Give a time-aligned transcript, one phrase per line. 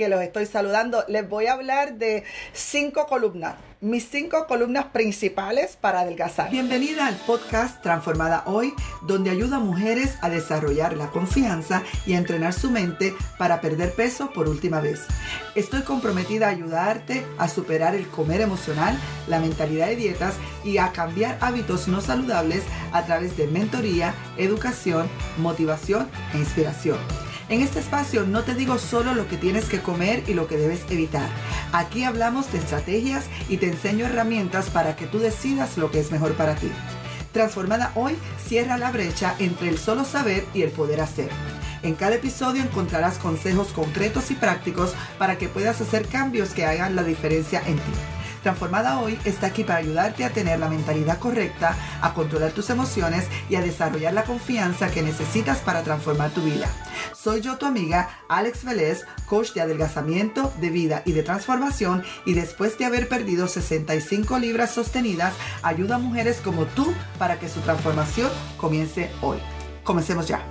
[0.00, 1.04] que los estoy saludando.
[1.08, 6.50] Les voy a hablar de cinco columnas mis cinco columnas principales para adelgazar.
[6.50, 8.74] Bienvenida al podcast Transformada Hoy,
[9.06, 13.94] donde ayuda a mujeres a desarrollar la confianza y a entrenar su mente para perder
[13.94, 15.06] peso por última vez.
[15.54, 18.98] Estoy comprometida a ayudarte a superar el comer emocional,
[19.28, 25.08] la mentalidad de dietas y a cambiar hábitos no saludables a través de mentoría, educación,
[25.38, 26.98] motivación e inspiración.
[27.50, 30.56] En este espacio no te digo solo lo que tienes que comer y lo que
[30.56, 31.28] debes evitar.
[31.72, 36.12] Aquí hablamos de estrategias y te enseño herramientas para que tú decidas lo que es
[36.12, 36.70] mejor para ti.
[37.32, 41.28] Transformada hoy cierra la brecha entre el solo saber y el poder hacer.
[41.82, 46.94] En cada episodio encontrarás consejos concretos y prácticos para que puedas hacer cambios que hagan
[46.94, 48.19] la diferencia en ti.
[48.42, 53.26] Transformada Hoy está aquí para ayudarte a tener la mentalidad correcta, a controlar tus emociones
[53.50, 56.68] y a desarrollar la confianza que necesitas para transformar tu vida.
[57.14, 62.32] Soy yo tu amiga Alex Vélez, coach de adelgazamiento, de vida y de transformación y
[62.32, 67.60] después de haber perdido 65 libras sostenidas, ayuda a mujeres como tú para que su
[67.60, 69.38] transformación comience hoy.
[69.84, 70.42] Comencemos ya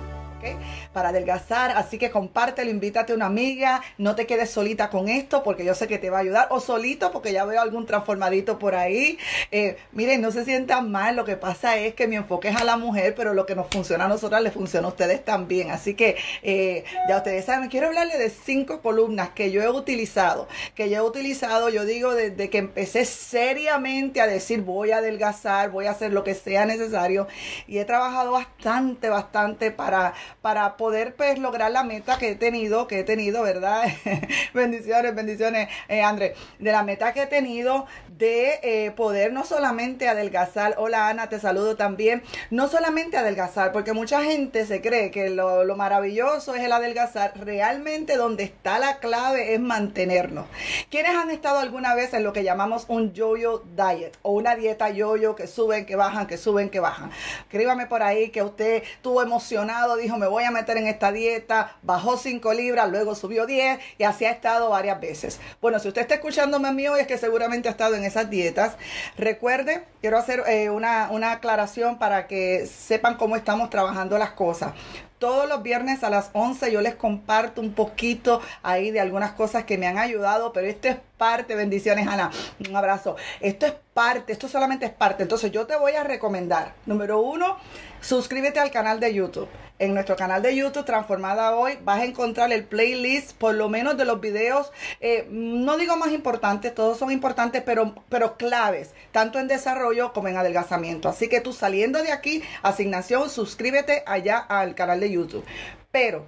[0.92, 1.72] para adelgazar.
[1.72, 5.74] Así que compártelo, invítate a una amiga, no te quedes solita con esto porque yo
[5.74, 9.18] sé que te va a ayudar, o solito porque ya veo algún transformadito por ahí.
[9.50, 12.64] Eh, miren, no se sientan mal, lo que pasa es que mi enfoque es a
[12.64, 15.70] la mujer, pero lo que nos funciona a nosotras le funciona a ustedes también.
[15.70, 20.48] Así que eh, ya ustedes saben, quiero hablarles de cinco columnas que yo he utilizado,
[20.74, 25.70] que yo he utilizado, yo digo, desde que empecé seriamente a decir voy a adelgazar,
[25.70, 27.26] voy a hacer lo que sea necesario
[27.66, 32.86] y he trabajado bastante, bastante para, para poder pues lograr la meta que he tenido,
[32.86, 33.84] que he tenido, ¿verdad?
[34.54, 37.84] bendiciones, bendiciones, eh, André, de la meta que he tenido
[38.16, 43.92] de eh, poder no solamente adelgazar, hola Ana, te saludo también, no solamente adelgazar, porque
[43.92, 49.00] mucha gente se cree que lo, lo maravilloso es el adelgazar, realmente donde está la
[49.00, 50.46] clave es mantenernos.
[50.90, 54.88] ¿Quiénes han estado alguna vez en lo que llamamos un yo-yo diet o una dieta
[54.88, 57.10] yo-yo que suben, que bajan, que suben, que bajan?
[57.42, 61.76] Escríbame por ahí que usted estuvo emocionado, dijo me voy a meter en esta dieta,
[61.82, 65.40] bajó 5 libras, luego subió 10 y así ha estado varias veces.
[65.60, 68.76] Bueno, si usted está escuchándome a hoy es que seguramente ha estado en esas dietas.
[69.16, 74.72] Recuerde, quiero hacer eh, una, una aclaración para que sepan cómo estamos trabajando las cosas
[75.20, 79.64] todos los viernes a las 11 yo les comparto un poquito ahí de algunas cosas
[79.64, 82.30] que me han ayudado, pero esto es parte, bendiciones Ana,
[82.66, 83.16] un abrazo.
[83.40, 85.22] Esto es parte, esto solamente es parte.
[85.22, 87.58] Entonces yo te voy a recomendar, número uno,
[88.00, 89.48] suscríbete al canal de YouTube
[89.80, 93.96] en nuestro canal de YouTube Transformada Hoy vas a encontrar el playlist por lo menos
[93.96, 99.38] de los videos, eh, no digo más importantes, todos son importantes, pero, pero claves, tanto
[99.38, 101.08] en desarrollo como en adelgazamiento.
[101.08, 105.44] Así que tú saliendo de aquí, asignación, suscríbete allá al canal de YouTube.
[105.90, 106.26] Pero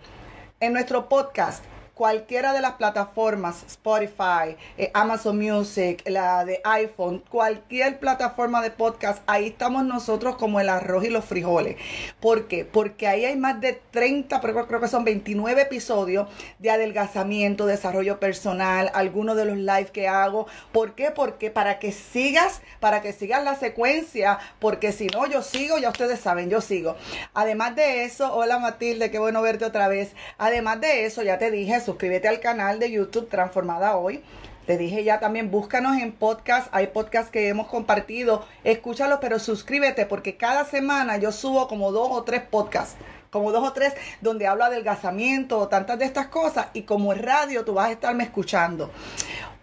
[0.60, 1.62] en nuestro podcast
[1.94, 9.22] cualquiera de las plataformas, Spotify, eh, Amazon Music, la de iPhone, cualquier plataforma de podcast,
[9.26, 11.76] ahí estamos nosotros como el arroz y los frijoles.
[12.20, 12.64] ¿Por qué?
[12.64, 18.90] Porque ahí hay más de 30, creo, que son 29 episodios de adelgazamiento, desarrollo personal,
[18.94, 20.46] algunos de los live que hago.
[20.72, 21.10] ¿Por qué?
[21.10, 25.90] Porque para que sigas, para que sigas la secuencia, porque si no, yo sigo, ya
[25.90, 26.96] ustedes saben, yo sigo.
[27.34, 30.14] Además de eso, hola Matilde, qué bueno verte otra vez.
[30.38, 34.22] Además de eso, ya te dije, suscríbete al canal de YouTube Transformada Hoy.
[34.64, 36.68] Te dije ya también, búscanos en podcast.
[36.72, 38.46] Hay podcasts que hemos compartido.
[38.64, 42.96] Escúchalo, pero suscríbete porque cada semana yo subo como dos o tres podcasts.
[43.30, 43.92] Como dos o tres
[44.22, 46.68] donde hablo de adelgazamiento o tantas de estas cosas.
[46.72, 48.90] Y como es radio, tú vas a estarme escuchando.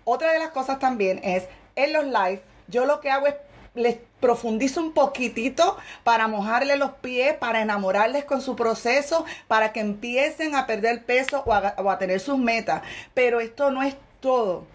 [0.03, 2.43] Otra de las cosas también es en los live.
[2.67, 3.33] Yo lo que hago es
[3.75, 9.79] les profundizo un poquitito para mojarle los pies, para enamorarles con su proceso, para que
[9.79, 12.81] empiecen a perder peso o a, o a tener sus metas.
[13.13, 14.65] Pero esto no es todo.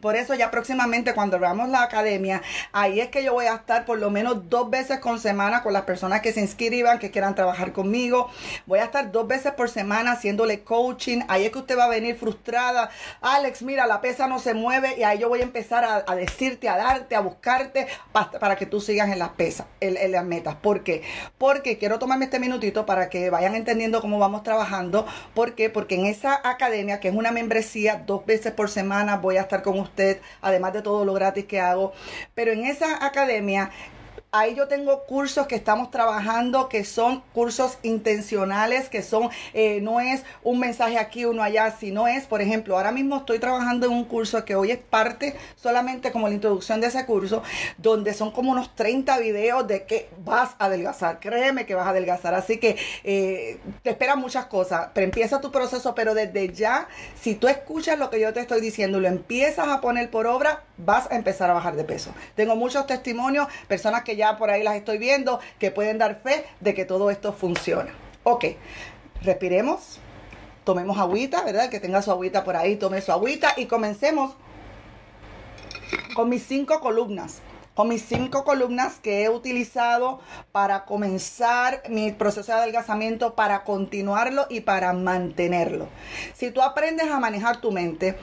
[0.00, 3.84] Por eso ya próximamente cuando veamos la academia, ahí es que yo voy a estar
[3.84, 7.34] por lo menos dos veces con semana con las personas que se inscriban, que quieran
[7.34, 8.30] trabajar conmigo.
[8.66, 11.20] Voy a estar dos veces por semana haciéndole coaching.
[11.28, 12.90] Ahí es que usted va a venir frustrada.
[13.20, 16.68] Alex, mira, la pesa no se mueve y ahí yo voy a empezar a, decirte,
[16.68, 20.56] a darte, a buscarte para, que tú sigas en las pesas, en, las metas.
[20.56, 21.02] ¿Por qué?
[21.38, 25.06] Porque quiero tomarme este minutito para que vayan entendiendo cómo vamos trabajando.
[25.34, 25.70] ¿Por qué?
[25.70, 29.62] Porque en esa academia, que es una membresía, dos veces por semana voy a estar
[29.62, 31.92] con usted, además de todo lo gratis que hago.
[32.34, 33.70] Pero en esa academia
[34.32, 39.98] Ahí yo tengo cursos que estamos trabajando que son cursos intencionales, que son, eh, no
[39.98, 43.92] es un mensaje aquí, uno allá, sino es, por ejemplo, ahora mismo estoy trabajando en
[43.92, 47.42] un curso que hoy es parte solamente como la introducción de ese curso,
[47.76, 51.18] donde son como unos 30 videos de que vas a adelgazar.
[51.18, 52.32] Créeme que vas a adelgazar.
[52.34, 56.86] Así que eh, te esperan muchas cosas, pero empieza tu proceso, pero desde ya,
[57.20, 60.28] si tú escuchas lo que yo te estoy diciendo y lo empiezas a poner por
[60.28, 62.14] obra, vas a empezar a bajar de peso.
[62.36, 66.44] Tengo muchos testimonios, personas que ya por ahí las estoy viendo, que pueden dar fe
[66.60, 67.92] de que todo esto funciona.
[68.22, 68.44] Ok,
[69.22, 69.98] respiremos,
[70.64, 71.70] tomemos agüita, ¿verdad?
[71.70, 74.36] Que tenga su agüita por ahí, tome su agüita y comencemos
[76.14, 77.40] con mis cinco columnas
[77.74, 80.20] con mis cinco columnas que he utilizado
[80.52, 85.88] para comenzar mi proceso de adelgazamiento, para continuarlo y para mantenerlo.
[86.34, 88.18] Si tú aprendes a manejar tu mente,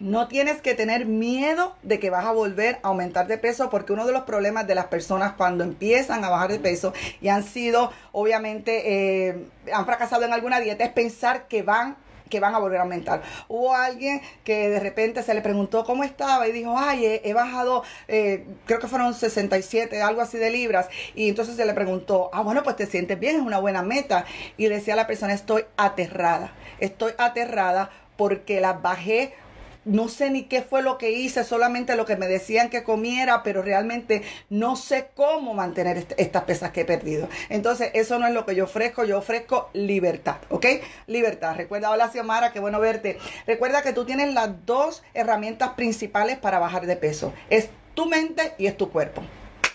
[0.00, 3.92] no tienes que tener miedo de que vas a volver a aumentar de peso porque
[3.92, 7.44] uno de los problemas de las personas cuando empiezan a bajar de peso y han
[7.44, 11.96] sido, obviamente, eh, han fracasado en alguna dieta es pensar que van
[12.30, 13.22] que van a volver a aumentar.
[13.48, 17.84] Hubo alguien que de repente se le preguntó cómo estaba y dijo, ay, he, bajado,
[18.08, 20.88] eh, creo que fueron 67, algo así de libras.
[21.14, 24.24] Y entonces se le preguntó, ah, bueno, pues te sientes bien, es una buena meta.
[24.56, 29.34] Y decía la persona, estoy aterrada, estoy aterrada porque las bajé
[29.84, 33.42] no sé ni qué fue lo que hice, solamente lo que me decían que comiera,
[33.42, 37.28] pero realmente no sé cómo mantener estas pesas que he perdido.
[37.48, 40.66] Entonces, eso no es lo que yo ofrezco, yo ofrezco libertad, ¿ok?
[41.06, 41.56] Libertad.
[41.56, 43.18] Recuerda, hola Xiomara, qué bueno verte.
[43.46, 47.32] Recuerda que tú tienes las dos herramientas principales para bajar de peso.
[47.50, 49.22] Es tu mente y es tu cuerpo.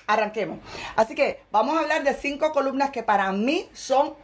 [0.08, 0.60] Arranquemos.
[0.96, 4.16] Así que vamos a hablar de cinco columnas que para mí son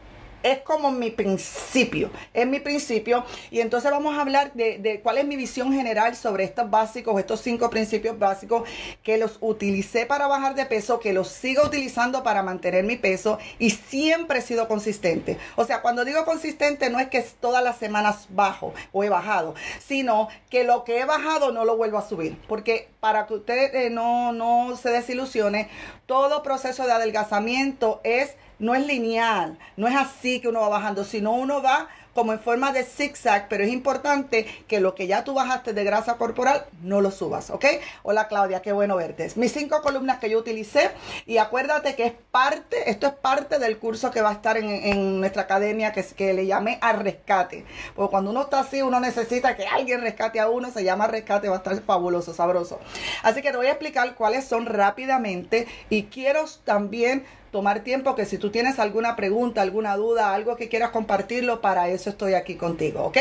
[0.42, 3.24] es como mi principio, es mi principio.
[3.50, 7.40] Y entonces vamos a hablar de, cuál es mi visión general sobre estos básicos, estos
[7.40, 8.68] cinco principios básicos
[9.02, 13.38] que los utilicé para bajar de peso, que los sigo utilizando para mantener mi peso
[13.58, 15.38] y siempre he sido consistente.
[15.56, 19.54] O sea, cuando digo consistente no es que todas las semanas bajo o he bajado,
[19.84, 22.38] sino que lo que he bajado no lo vuelvo a subir.
[22.48, 25.68] Porque para que usted eh, no, no se desilusione,
[26.06, 31.04] todo proceso de adelgazamiento es no es lineal, no es así que uno va bajando,
[31.04, 35.22] sino uno va como en forma de zigzag, pero es importante que lo que ya
[35.22, 37.66] tú bajaste de grasa corporal no lo subas, ¿ok?
[38.02, 39.30] Hola Claudia, qué bueno verte.
[39.36, 40.90] Mis cinco columnas que yo utilicé
[41.26, 45.20] y acuérdate que es parte, esto es parte del curso que va a estar en,
[45.20, 47.66] nuestra academia que, que le llamé al rescate.
[47.94, 51.50] Porque cuando uno está así, uno necesita que alguien rescate a uno, se llama rescate,
[51.50, 52.80] va a estar fabuloso, sabroso.
[53.22, 57.26] Así que te voy a explicar cuáles son rápidamente y quiero también
[57.56, 61.88] tomar tiempo que si tú tienes alguna pregunta, alguna duda, algo que quieras compartirlo, para
[61.88, 63.16] eso estoy aquí contigo, ¿ok?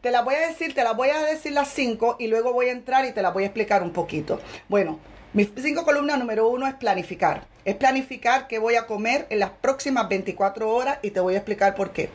[0.00, 2.70] Te la voy a decir, te la voy a decir las cinco y luego voy
[2.70, 4.40] a entrar y te la voy a explicar un poquito.
[4.70, 4.98] Bueno,
[5.34, 7.46] mis cinco columnas número uno es planificar.
[7.66, 11.36] Es planificar qué voy a comer en las próximas 24 horas y te voy a
[11.36, 12.08] explicar por qué.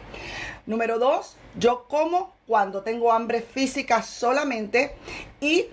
[0.66, 4.96] Número dos, yo como cuando tengo hambre física solamente
[5.40, 5.68] y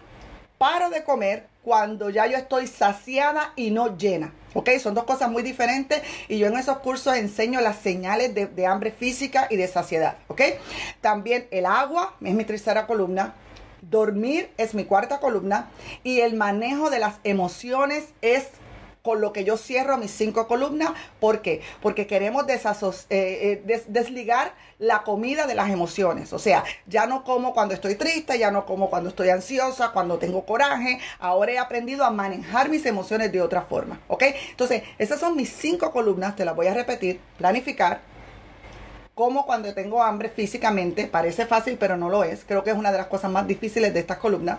[0.59, 4.33] paro de comer cuando ya yo estoy saciada y no llena.
[4.55, 4.71] ¿Ok?
[4.81, 8.91] Son dos cosas muy diferentes y yo en esos cursos enseño las señales de, hambre
[8.91, 10.17] física y de saciedad.
[10.29, 10.43] ¿Ok?
[11.01, 13.35] También el agua es mi tercera columna.
[13.83, 15.71] Dormir es mi cuarta columna
[16.03, 18.49] y el manejo de las emociones es
[19.09, 20.91] con lo que yo cierro mis cinco columnas.
[21.19, 21.63] ¿Por qué?
[21.81, 26.35] Porque queremos eh, eh, desligar la comida de las emociones.
[26.35, 30.19] O sea, ya no como cuando estoy triste, ya no como cuando estoy ansiosa, cuando
[30.19, 31.01] tengo coraje.
[31.21, 33.99] Ahora he aprendido a manejar mis emociones de otra forma.
[34.09, 34.25] ¿Ok?
[34.51, 36.37] Entonces, esas son mis cinco columnas.
[36.37, 37.19] Te las voy a repetir.
[37.39, 38.03] Planificar,
[39.15, 41.07] como cuando tengo hambre físicamente.
[41.07, 42.45] Parece fácil, pero no lo es.
[42.47, 44.59] Creo que es una de las cosas más difíciles de estas columnas.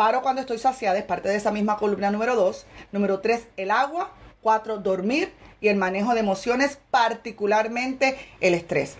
[0.00, 2.64] Paro cuando estoy saciada, es parte de esa misma columna número 2.
[2.90, 4.10] Número 3, el agua.
[4.40, 5.30] 4, dormir
[5.60, 8.96] y el manejo de emociones, particularmente el estrés.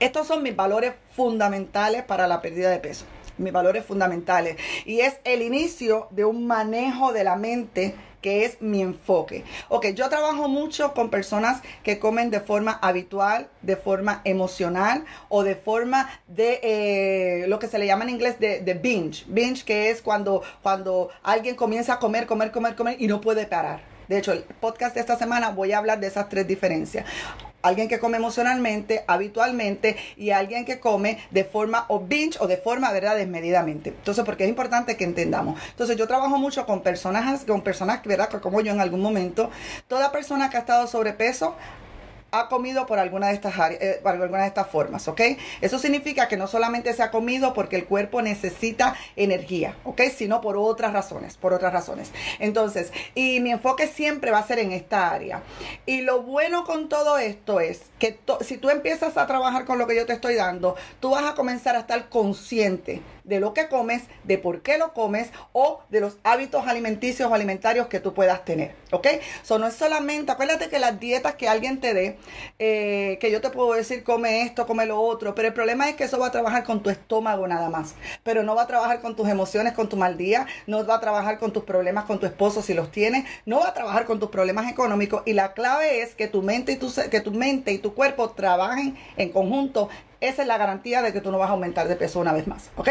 [0.00, 3.04] Estos son mis valores fundamentales para la pérdida de peso.
[3.38, 4.56] Mis valores fundamentales.
[4.86, 9.44] Y es el inicio de un manejo de la mente que es mi enfoque.
[9.68, 15.42] Ok, yo trabajo mucho con personas que comen de forma habitual, de forma emocional o
[15.42, 19.24] de forma de eh, lo que se le llama en inglés de, de, binge.
[19.26, 23.46] Binge que es cuando, cuando alguien comienza a comer, comer, comer, comer y no puede
[23.46, 23.82] parar.
[24.08, 27.04] De hecho, el podcast de esta semana voy a hablar de esas tres diferencias
[27.62, 32.56] alguien que come emocionalmente, habitualmente, y alguien que come de forma o binge o de
[32.56, 33.90] forma, ¿verdad?, desmedidamente.
[33.90, 35.60] Entonces, porque es importante que entendamos.
[35.70, 39.50] Entonces, yo trabajo mucho con personas, con personas, ¿verdad?, como yo en algún momento.
[39.88, 41.54] Toda persona que ha estado sobrepeso
[42.32, 45.20] ha comido por alguna de estas áreas, eh, alguna de estas formas, ¿ok?
[45.60, 50.00] Eso significa que no solamente se ha comido porque el cuerpo necesita energía, ¿ok?
[50.16, 52.10] Sino por otras razones, por otras razones.
[52.38, 55.42] Entonces, y mi enfoque siempre va a ser en esta área.
[55.84, 59.86] Y lo bueno con todo esto es que si tú empiezas a trabajar con lo
[59.86, 63.68] que yo te estoy dando, tú vas a comenzar a estar consciente de lo que
[63.68, 68.14] comes, de por qué lo comes o de los hábitos alimenticios o alimentarios que tú
[68.14, 68.74] puedas tener.
[68.90, 69.06] ¿Ok?
[69.42, 72.18] Eso no es solamente, acuérdate que las dietas que alguien te dé,
[72.58, 75.96] eh, que yo te puedo decir come esto, come lo otro, pero el problema es
[75.96, 79.00] que eso va a trabajar con tu estómago nada más, pero no va a trabajar
[79.00, 82.18] con tus emociones, con tu mal día, no va a trabajar con tus problemas con
[82.18, 85.52] tu esposo si los tienes, no va a trabajar con tus problemas económicos y la
[85.52, 89.30] clave es que tu mente y tu, que tu mente y tu cuerpo trabajen en
[89.30, 89.88] conjunto
[90.22, 92.46] esa es la garantía de que tú no vas a aumentar de peso una vez
[92.46, 92.70] más.
[92.76, 92.88] ¿Ok?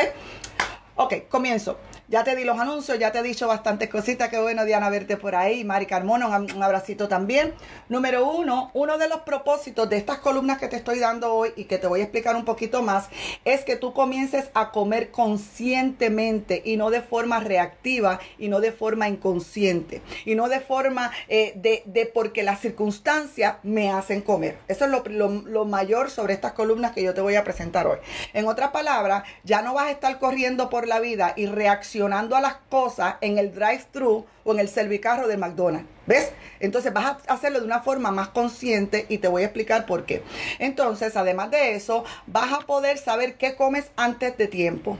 [0.96, 1.80] Ok, comienzo.
[2.12, 4.28] Ya te di los anuncios, ya te he dicho bastantes cositas.
[4.28, 5.64] Qué bueno, Diana, verte por ahí.
[5.64, 7.54] Mari Carmona, un, abracito también.
[7.88, 11.64] Número uno, uno de los propósitos de estas columnas que te estoy dando hoy y
[11.64, 13.08] que te voy a explicar un poquito más,
[13.46, 18.74] es que tú comiences a comer conscientemente y no de forma reactiva y no de
[18.74, 24.58] forma inconsciente y no de forma eh, de, porque las circunstancias me hacen comer.
[24.68, 28.00] Eso es lo, lo mayor sobre estas columnas que yo te voy a presentar hoy.
[28.34, 32.42] En otras palabras, ya no vas a estar corriendo por la vida y reaccionando a
[32.42, 35.88] las cosas en el drive-thru o en el servicarro de McDonald's.
[36.08, 36.32] ¿Ves?
[36.60, 40.06] Entonces vas a hacerlo de una forma más consciente y te voy a explicar por
[40.06, 40.24] qué.
[40.60, 44.98] Entonces, además de eso, vas a poder saber qué comes antes de tiempo.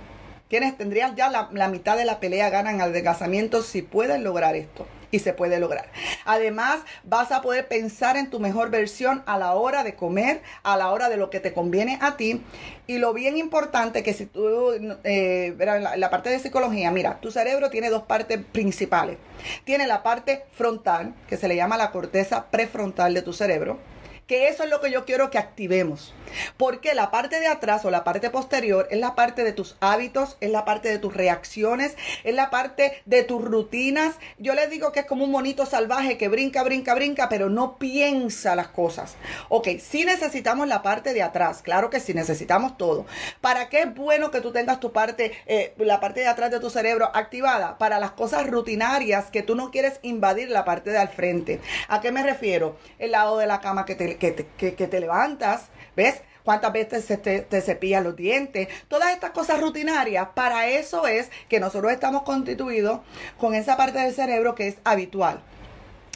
[0.52, 4.86] Tienes, tendrías ya la, mitad de la pelea ganan al desgasamiento si puedes lograr esto
[5.10, 5.90] y se puede lograr.
[6.26, 10.76] Además, vas a poder pensar en tu mejor versión a la hora de comer, a
[10.76, 12.42] la hora de lo que te conviene a ti.
[12.86, 14.74] Y lo bien importante que si tú,
[15.06, 15.56] eh,
[15.96, 19.20] la parte de psicología, mira, tu cerebro tiene dos partes principales.
[19.64, 23.80] Tiene la parte frontal, que se le llama la corteza prefrontal de tu cerebro
[24.28, 26.14] que eso es lo que yo quiero que activemos.
[26.58, 30.38] Porque la parte de atrás o la parte posterior es la parte de tus hábitos,
[30.40, 34.16] es la parte de tus reacciones, es la parte de tus rutinas.
[34.38, 37.78] Yo les digo que es como un monito salvaje que brinca, brinca, brinca, pero no
[37.78, 39.16] piensa las cosas.
[39.50, 43.06] Ok, sí necesitamos la parte de atrás, claro que sí necesitamos todo.
[43.42, 46.60] ¿Para qué es bueno que tú tengas tu parte, eh, la parte de atrás de
[46.60, 47.78] tu cerebro activada?
[47.78, 51.60] Para las cosas rutinarias que tú no quieres invadir la parte de al frente.
[51.88, 52.78] ¿A qué me refiero?
[53.00, 56.22] El lado de la cama que te que te, levantas, ¿ves?
[56.44, 61.30] cuántas veces se te, te, cepillan los dientes, todas estas cosas rutinarias, para eso es
[61.50, 63.02] que nosotros estamos constituidos
[63.38, 65.42] con esa parte del cerebro que es habitual.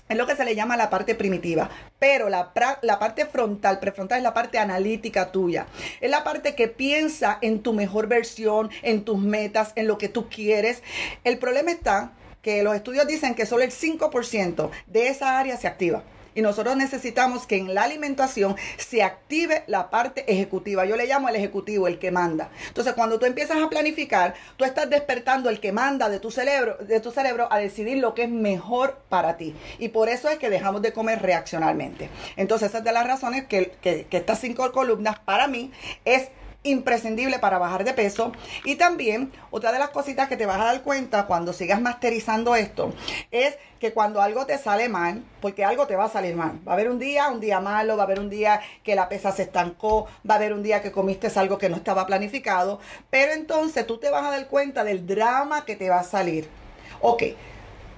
[0.08, 1.70] Es lo que se le llama la parte primitiva.
[1.98, 2.52] Pero la,
[2.84, 5.66] la parte frontal, prefrontal, es la parte analítica tuya.
[6.00, 10.08] Es la parte que piensa en tu mejor versión, en tus metas, en lo que
[10.08, 10.84] tú quieres.
[11.24, 12.12] El problema está
[12.44, 16.04] que los estudios dicen que solo el 5% de esa área se activa.
[16.36, 20.86] Y nosotros necesitamos que en la alimentación se active la parte ejecutiva.
[20.86, 22.50] Yo le llamo el ejecutivo, el que manda.
[22.68, 26.78] Entonces, cuando tú empiezas a planificar, tú estás despertando el que manda de tu cerebro,
[26.80, 29.56] de tu cerebro a decidir lo que es mejor para ti.
[29.80, 32.10] Y por eso es que dejamos de comer reaccionalmente.
[32.36, 35.72] Entonces, esa es de las razones que, que estas cinco columnas para mí
[36.04, 36.30] es
[36.66, 38.32] imprescindible para bajar de peso.
[38.64, 42.56] Y también otra de las cositas que te vas a dar cuenta cuando sigas masterizando
[42.56, 42.94] esto
[43.32, 46.72] es que cuando algo te sale mal, porque algo te va a salir mal, va
[46.72, 49.32] a haber un día, un día malo, va a haber un día que la pesa
[49.32, 52.80] se estancó, va a haber un día que comiste algo que no estaba planificado,
[53.10, 56.48] pero entonces tú te vas a dar cuenta del drama que te va a salir.
[57.02, 57.24] Ok,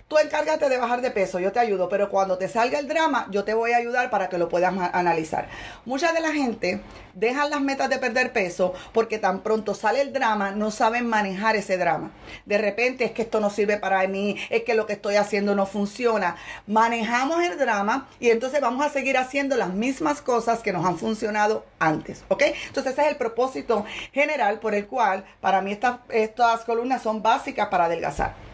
[0.07, 3.27] Tú encárgate de bajar de peso, yo te ayudo, pero cuando te salga el drama,
[3.29, 5.49] yo te voy a ayudar para que lo puedas analizar.
[5.83, 6.79] Mucha de la gente
[7.13, 11.57] dejan las metas de perder peso porque tan pronto sale el drama, no saben manejar
[11.57, 12.11] ese drama.
[12.45, 15.55] De repente es que esto no sirve para mí, es que lo que estoy haciendo
[15.55, 16.37] no funciona.
[16.67, 20.97] Manejamos el drama y entonces vamos a seguir haciendo las mismas cosas que nos han
[20.97, 22.43] funcionado antes, ¿ok?
[22.67, 23.83] Entonces ese es el propósito
[24.13, 28.46] general por el cual para mí estas, estas columnas son básicas para adelgazar.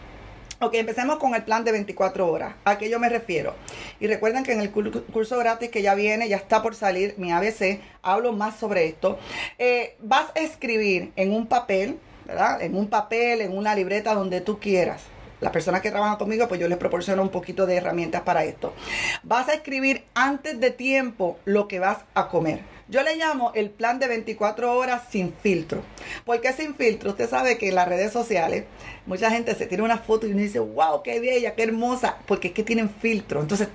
[0.63, 2.55] Ok, empecemos con el plan de 24 horas.
[2.63, 3.53] ¿A qué yo me refiero?
[3.99, 7.33] Y recuerden que en el curso gratis que ya viene, ya está por salir, mi
[7.33, 9.19] ABC, hablo más sobre esto.
[9.57, 12.61] Eh, vas a escribir en un papel, ¿verdad?
[12.61, 15.01] En un papel, en una libreta, donde tú quieras.
[15.41, 18.73] Las personas que trabajan conmigo, pues yo les proporciono un poquito de herramientas para esto.
[19.21, 22.72] Vas a escribir antes de tiempo lo que vas a comer.
[22.89, 25.83] Yo le llamo el plan de 24 horas sin filtro.
[26.25, 27.11] ¿Por qué sin filtro?
[27.11, 28.65] Usted sabe que en las redes sociales
[29.05, 32.49] mucha gente se tira una foto y uno dice, wow, qué bella, qué hermosa, porque
[32.49, 33.39] es que tienen filtro.
[33.39, 33.69] Entonces,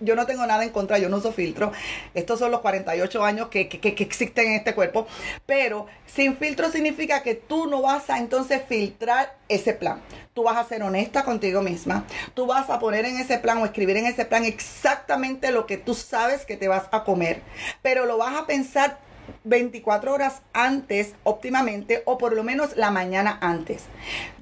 [0.00, 1.70] yo no tengo nada en contra, yo no uso filtro.
[2.12, 5.06] Estos son los 48 años que, que existen en este cuerpo.
[5.46, 10.00] Pero sin filtro significa que tú no vas a entonces filtrar ese plan
[10.34, 13.64] tú vas a ser honesta contigo misma, tú vas a poner en ese plan o
[13.64, 17.40] escribir en ese plan exactamente lo que tú sabes que te vas a comer,
[17.82, 18.98] pero lo vas a pensar
[19.44, 23.84] 24 horas antes óptimamente o por lo menos la mañana antes.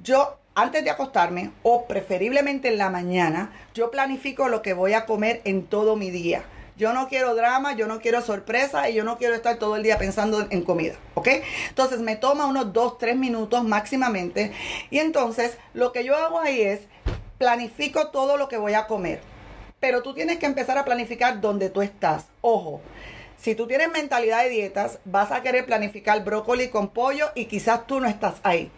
[0.01, 5.05] Yo antes de acostarme o preferiblemente en la mañana, yo planifico lo que voy a
[5.05, 6.43] comer en todo mi día.
[6.75, 9.83] Yo no quiero drama, yo no quiero sorpresa y yo no quiero estar todo el
[9.83, 11.27] día pensando en comida, ¿ok?
[11.69, 14.51] Entonces me toma unos 2, 3 minutos máximamente
[14.89, 16.81] y entonces lo que yo hago ahí es
[17.37, 19.21] planifico todo lo que voy a comer.
[19.79, 22.25] Pero tú tienes que empezar a planificar donde tú estás.
[22.41, 22.81] Ojo,
[23.43, 27.85] si tú tienes mentalidad de dietas, vas a querer planificar brócoli con pollo y quizás
[27.87, 28.71] tú no estás ahí.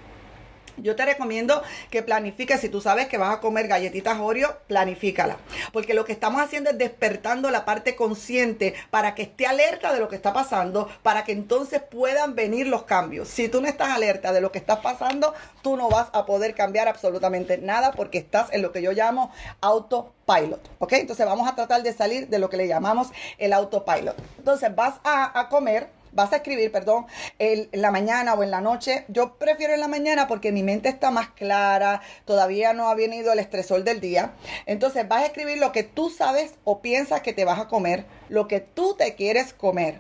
[0.78, 5.38] Yo te recomiendo que planifiques, si tú sabes que vas a comer galletitas Oreo, planifícala.
[5.72, 10.00] Porque lo que estamos haciendo es despertando la parte consciente para que esté alerta de
[10.00, 13.28] lo que está pasando, para que entonces puedan venir los cambios.
[13.28, 16.56] Si tú no estás alerta de lo que está pasando, tú no vas a poder
[16.56, 20.70] cambiar absolutamente nada porque estás en lo que yo llamo autopilot.
[20.80, 20.94] ¿Ok?
[20.94, 24.16] Entonces vamos a tratar de salir de lo que le llamamos el autopilot.
[24.38, 27.06] Entonces vas a, a comer vas a escribir, perdón,
[27.38, 29.06] en la mañana o en la noche.
[29.10, 33.32] Yo prefiero en la mañana porque mi mente está más clara, todavía no ha venido
[33.34, 34.34] el estresor del día.
[34.66, 38.06] Entonces vas a escribir lo que tú sabes o piensas que te vas a comer,
[38.30, 40.00] lo que tú te quieres comer.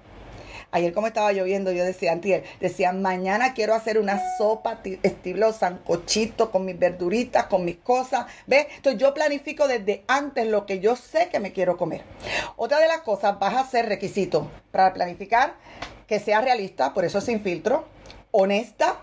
[0.72, 6.51] Ayer como estaba lloviendo, yo decía, antier, decía, mañana quiero hacer una sopa estilo sancochito
[6.51, 8.25] con mis verduritas, con mis cosas.
[8.45, 8.67] ¿Ves?
[8.75, 12.03] Entonces yo planifico desde antes lo que yo sé que me quiero comer.
[12.57, 15.55] Otra de las cosas, vas a hacer requisito para planificar
[16.08, 17.86] que sea realista, por eso sin filtro,
[18.32, 18.98] honesta,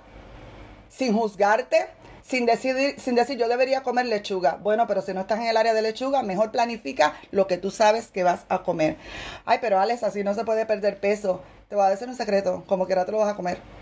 [0.89, 1.89] sin juzgarte,
[2.23, 4.59] sin decir, sin decir yo debería comer lechuga.
[4.63, 7.71] Bueno, pero si no estás en el área de lechuga, mejor planifica lo que tú
[7.71, 8.97] sabes que vas a comer.
[9.45, 11.43] Ay, pero Alex, así no se puede perder peso.
[11.69, 13.82] Te voy a decir un secreto, como quiera te lo vas a comer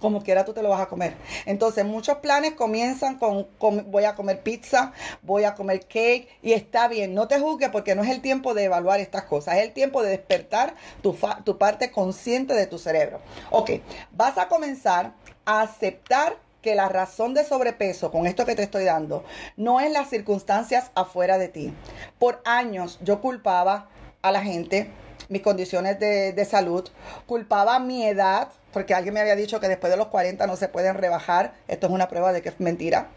[0.00, 1.14] como quiera tú te lo vas a comer.
[1.46, 3.46] Entonces, muchos planes comienzan con,
[3.90, 7.94] voy a comer pizza, voy a comer cake y está bien, no te juzgues porque
[7.94, 11.58] no es el tiempo de evaluar estas cosas, es el tiempo de despertar tu, tu
[11.58, 13.20] parte consciente de tu cerebro.
[13.50, 13.70] Ok,
[14.12, 15.12] vas a comenzar
[15.44, 16.36] a aceptar
[16.66, 19.24] que la razón de sobrepeso, con esto que te estoy dando,
[19.56, 21.72] no es las circunstancias afuera de ti.
[22.18, 23.88] Por años yo culpaba
[24.20, 24.90] a la gente
[25.28, 26.88] mis condiciones de, de salud,
[27.26, 30.68] culpaba mi edad, porque alguien me había dicho que después de los 40 no se
[30.68, 31.54] pueden rebajar.
[31.66, 33.08] Esto es una prueba de que es mentira.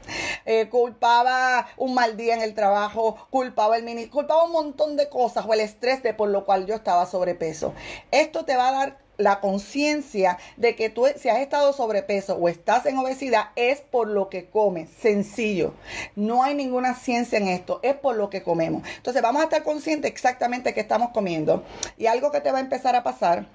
[0.45, 5.09] Eh, culpaba un mal día en el trabajo, culpaba el mini, culpaba un montón de
[5.09, 7.73] cosas o el estrés de por lo cual yo estaba sobrepeso.
[8.09, 12.47] Esto te va a dar la conciencia de que tú si has estado sobrepeso o
[12.47, 15.73] estás en obesidad es por lo que comes, sencillo.
[16.15, 18.83] No hay ninguna ciencia en esto, es por lo que comemos.
[18.95, 21.65] Entonces vamos a estar conscientes exactamente qué estamos comiendo.
[21.97, 23.45] Y algo que te va a empezar a pasar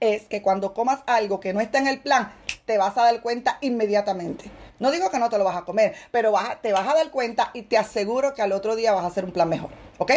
[0.00, 2.32] es que cuando comas algo que no está en el plan,
[2.64, 4.50] te vas a dar cuenta inmediatamente.
[4.78, 7.50] No digo que no te lo vas a comer, pero te vas a dar cuenta
[7.54, 9.70] y te aseguro que al otro día vas a hacer un plan mejor.
[9.98, 10.12] ¿Ok?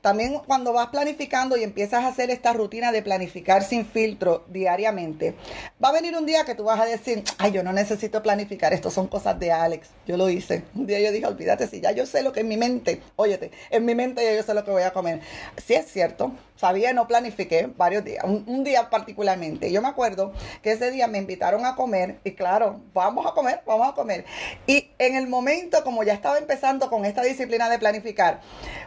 [0.00, 5.34] También cuando vas planificando y empiezas a hacer esta rutina de planificar sin filtro diariamente,
[5.82, 8.72] va a venir un día que tú vas a decir, ay, yo no necesito planificar,
[8.72, 9.88] esto son cosas de Alex.
[10.06, 10.64] Yo lo hice.
[10.74, 13.50] Un día yo dije, olvídate, si ya yo sé lo que en mi mente, óyete,
[13.70, 15.20] en mi mente ya yo sé lo que voy a comer.
[15.62, 19.70] Sí es cierto, sabía, no planifiqué varios días, un, un día particularmente.
[19.70, 20.32] Yo me acuerdo
[20.62, 24.24] que ese día me invitaron a comer y claro, vamos a comer, vamos a comer.
[24.66, 28.40] Y en el momento, como ya estaba empezando con esta disciplina de planificar,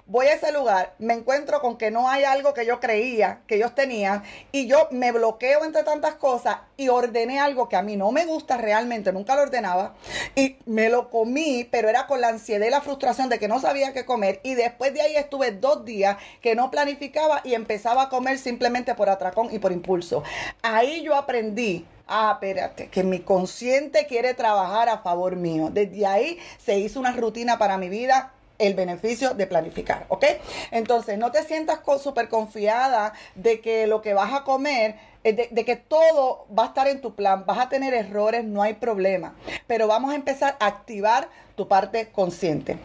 [0.05, 3.55] voy a ese lugar, me encuentro con que no hay algo que yo creía que
[3.55, 7.95] ellos tenían y yo me bloqueo entre tantas cosas y ordené algo que a mí
[7.95, 9.95] no me gusta realmente, nunca lo ordenaba
[10.35, 13.59] y me lo comí, pero era con la ansiedad y la frustración de que no
[13.59, 18.03] sabía qué comer y después de ahí estuve dos días que no planificaba y empezaba
[18.03, 20.23] a comer simplemente por atracón y por impulso.
[20.61, 25.69] Ahí yo aprendí Ah, espérate, que mi consciente quiere trabajar a favor mío.
[25.71, 30.25] Desde ahí se hizo una rutina para mi vida el beneficio de planificar, ¿ok?
[30.71, 35.65] Entonces, no te sientas súper confiada de que lo que vas a comer, eh, de,
[35.65, 39.35] que todo va a estar en tu plan, vas a tener errores, no hay problema,
[39.67, 42.77] pero vamos a empezar a activar tu parte consciente.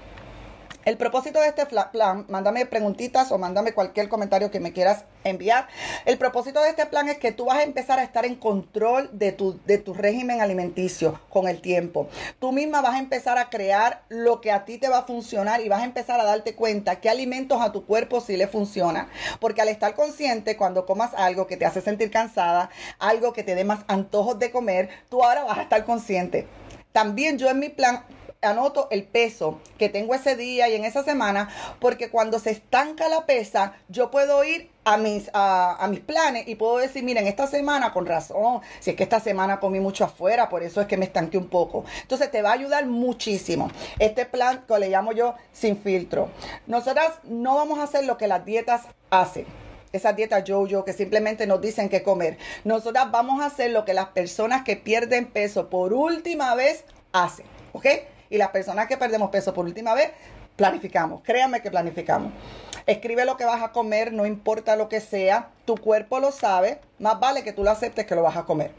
[0.89, 5.69] El propósito de este plan, mándame preguntitas o mándame cualquier comentario que me quieras enviar.
[6.07, 9.11] El propósito de este plan es que tú vas a empezar a estar en control
[9.13, 12.09] de tu, de tu régimen alimenticio con el tiempo.
[12.39, 15.61] Tú misma vas a empezar a crear lo que a ti te va a funcionar
[15.61, 19.11] y vas a empezar a darte cuenta qué alimentos a tu cuerpo sí le funcionan.
[19.41, 23.55] Porque al estar consciente, cuando comas algo que te hace sentir cansada, algo que te
[23.55, 26.47] dé más antojos de comer, tú ahora vas a estar consciente.
[26.93, 28.05] También yo en mi plan
[28.41, 31.49] anoto el peso que tengo ese día y en esa semana,
[31.81, 36.55] porque cuando se estanca la pesa, yo puedo ir a mis, a, mis planes y
[36.55, 40.49] puedo decir, miren, esta semana, con razón, si es que esta semana comí mucho afuera,
[40.49, 41.85] por eso es que me estanqué un poco.
[42.03, 43.71] Entonces te va a ayudar muchísimo.
[43.99, 46.31] Este plan que le llamo yo sin filtro.
[46.67, 49.47] Nosotras no vamos a hacer lo que las dietas hacen
[49.91, 52.37] esa dieta yo-yo que simplemente nos dicen qué comer.
[52.63, 57.47] Nosotras vamos a hacer lo que las personas que pierden peso por última vez hacen,
[57.73, 57.87] ¿ok?
[58.31, 60.11] Y las personas que perdemos peso por última vez,
[60.57, 61.23] planificamos.
[61.23, 62.33] Créanme que planificamos.
[62.87, 65.51] Escribe lo que vas a comer, no importa lo que sea.
[65.65, 66.81] Tu cuerpo lo sabe.
[66.99, 68.73] Más vale que tú lo aceptes que lo vas a comer.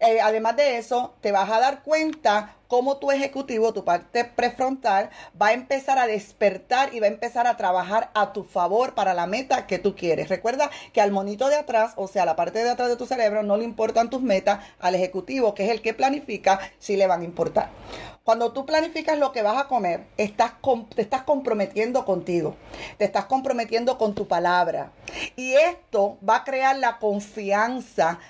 [0.00, 5.10] Eh, además de eso, te vas a dar cuenta cómo tu ejecutivo, tu parte prefrontal,
[5.40, 9.12] va a empezar a despertar y va a empezar a trabajar a tu favor para
[9.12, 10.30] la meta que tú quieres.
[10.30, 13.42] Recuerda que al monito de atrás, o sea, la parte de atrás de tu cerebro,
[13.42, 17.20] no le importan tus metas, al ejecutivo, que es el que planifica, sí le van
[17.20, 17.68] a importar.
[18.24, 20.52] Cuando tú planificas lo que vas a comer, estás
[20.94, 22.56] te estás comprometiendo contigo,
[22.96, 24.92] te estás comprometiendo con tu palabra.
[25.36, 27.51] Y esto va a crear la confianza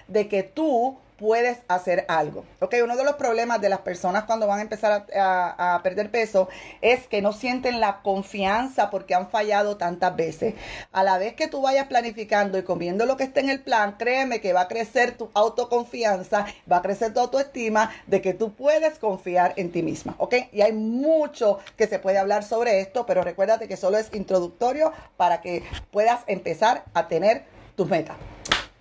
[0.09, 2.45] de que tú puedes hacer algo.
[2.59, 6.49] Ok, uno de los problemas de las personas cuando van a empezar a, perder peso
[6.81, 10.55] es que no sienten la confianza porque han fallado tantas veces.
[10.91, 13.95] A la vez que tú vayas planificando y comiendo lo que esté en el plan,
[13.99, 18.53] créeme que va a crecer tu autoconfianza, va a crecer tu autoestima de que tú
[18.53, 20.17] puedes confiar en ti misma.
[20.19, 24.13] Ok, y hay mucho que se puede hablar sobre esto, pero recuérdate que solo es
[24.13, 27.45] introductorio para que puedas empezar a tener
[27.77, 28.17] tus metas.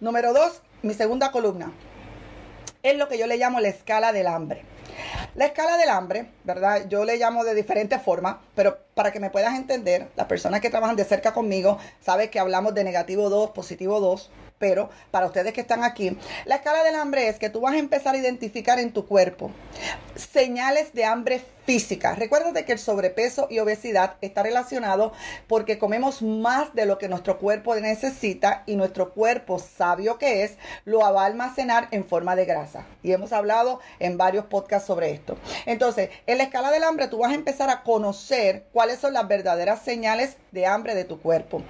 [0.02, 1.72] Número dos, mi segunda columna
[2.82, 4.64] es lo que yo le llamo la escala del hambre.
[5.36, 6.88] La escala del hambre, ¿verdad?
[6.90, 10.72] Yo le llamo de diferentes formas, pero para que me puedas entender, las personas que
[10.72, 15.52] trabajan de cerca conmigo saben que hablamos de negativo 2, positivo 2, pero para ustedes
[15.54, 18.80] que están aquí, la escala del hambre es que tú vas a empezar a identificar
[18.80, 19.52] en tu cuerpo
[20.16, 22.16] señales de hambre física.
[22.16, 25.14] Recuérdate que el sobrepeso y obesidad está relacionado
[25.48, 30.58] porque comemos más de lo que nuestro cuerpo necesita y nuestro cuerpo, sabio que es,
[30.86, 32.86] lo va a almacenar en forma de grasa.
[33.04, 35.38] Y hemos hablado en varios podcasts sobre esto.
[35.66, 39.28] Entonces, en la escala del hambre tú vas a empezar a conocer cuáles son las
[39.28, 41.62] verdaderas señales de hambre de tu cuerpo.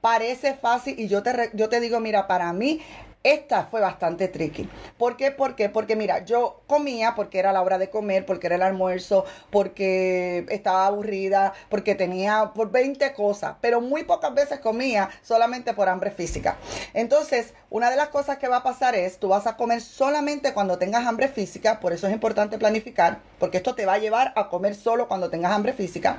[0.00, 2.80] Parece fácil y yo te, yo te digo, mira, para mí
[3.22, 4.66] esta fue bastante tricky.
[4.96, 5.30] ¿Por qué?
[5.30, 10.46] Porque mira, yo comía porque era la hora de comer, porque era el almuerzo, porque
[10.48, 16.10] estaba aburrida, porque tenía por 20 cosas, pero muy pocas veces comía solamente por hambre
[16.10, 16.56] física.
[16.94, 20.54] Entonces, una de las cosas que va a pasar es, tú vas a comer solamente
[20.54, 24.32] cuando tengas hambre física, por eso es importante planificar, porque esto te va a llevar
[24.34, 26.16] a comer solo cuando tengas hambre física.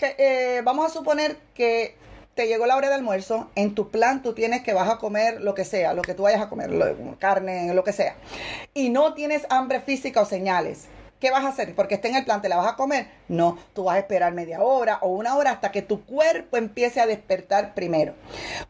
[0.00, 1.96] Eh, vamos a suponer que
[2.36, 5.40] te llegó la hora de almuerzo, en tu plan tú tienes que vas a comer
[5.40, 6.70] lo que sea, lo que tú vayas a comer,
[7.18, 8.14] carne, lo que sea,
[8.74, 10.84] y no tienes hambre física o señales.
[11.18, 11.74] ¿Qué vas a hacer?
[11.74, 13.08] Porque esté en el plan, ¿te la vas a comer?
[13.26, 17.00] No, tú vas a esperar media hora o una hora hasta que tu cuerpo empiece
[17.00, 18.14] a despertar primero.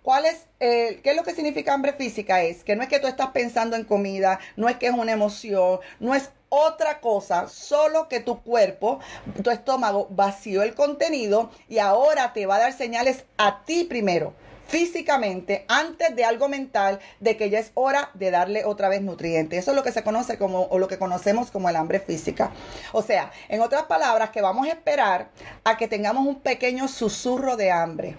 [0.03, 2.43] ¿Cuál es, eh, qué es lo que significa hambre física?
[2.43, 5.11] Es que no es que tú estás pensando en comida, no es que es una
[5.11, 9.01] emoción, no es otra cosa, solo que tu cuerpo,
[9.43, 14.35] tu estómago vació el contenido y ahora te va a dar señales a ti primero
[14.67, 19.61] físicamente antes de algo mental de que ya es hora de darle otra vez nutrientes.
[19.61, 22.51] Eso es lo que se conoce como o lo que conocemos como el hambre física.
[22.93, 25.29] O sea, en otras palabras, que vamos a esperar
[25.65, 28.17] a que tengamos un pequeño susurro de hambre.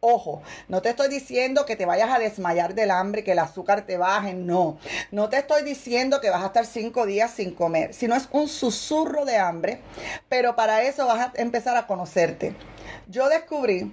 [0.00, 3.84] Ojo, no te estoy diciendo que te vayas a desmayar del hambre, que el azúcar
[3.84, 4.78] te baje, no.
[5.10, 8.46] No te estoy diciendo que vas a estar cinco días sin comer, sino es un
[8.46, 9.80] susurro de hambre,
[10.28, 12.54] pero para eso vas a empezar a conocerte.
[13.08, 13.92] Yo descubrí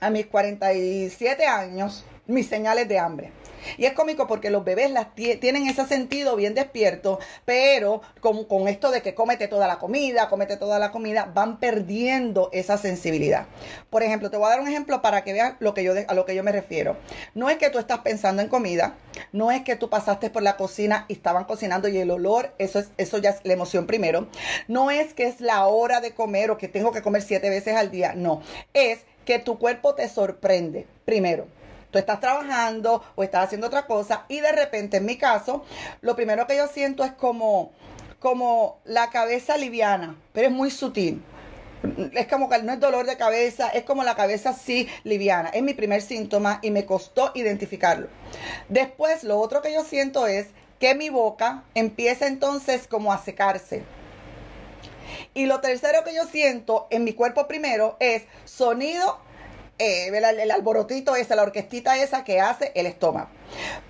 [0.00, 3.32] a mis 47 años mis señales de hambre.
[3.78, 8.68] Y es cómico porque los bebés las tienen ese sentido bien despierto, pero con, con,
[8.68, 13.46] esto de que cómete toda la comida, cómete toda la comida, van perdiendo esa sensibilidad.
[13.90, 16.14] Por ejemplo, te voy a dar un ejemplo para que veas lo que yo a
[16.14, 16.96] lo que yo me refiero.
[17.34, 18.96] No es que tú estás pensando en comida,
[19.32, 22.78] no es que tú pasaste por la cocina y estaban cocinando y el olor, eso
[22.78, 24.28] es, eso ya es la emoción primero.
[24.68, 27.76] No es que es la hora de comer o que tengo que comer siete veces
[27.76, 28.42] al día, no.
[28.74, 31.46] Es que tu cuerpo te sorprende primero
[31.90, 35.64] tú estás trabajando o estás haciendo otra cosa y de repente, en mi caso,
[36.00, 37.72] lo primero que yo siento es como,
[38.18, 41.22] como la cabeza liviana, pero es muy sutil.
[42.14, 45.48] Es como que no es dolor de cabeza, es como la cabeza así liviana.
[45.48, 48.08] Es mi primer síntoma y me costó identificarlo.
[48.68, 50.48] Después, lo otro que yo siento es
[50.78, 53.82] que mi boca empieza entonces como a secarse.
[55.34, 59.18] Y lo tercero que yo siento en mi cuerpo primero es sonido,
[59.80, 63.30] eh, el, alborotito ese, la orquestita esa que hace el estómago.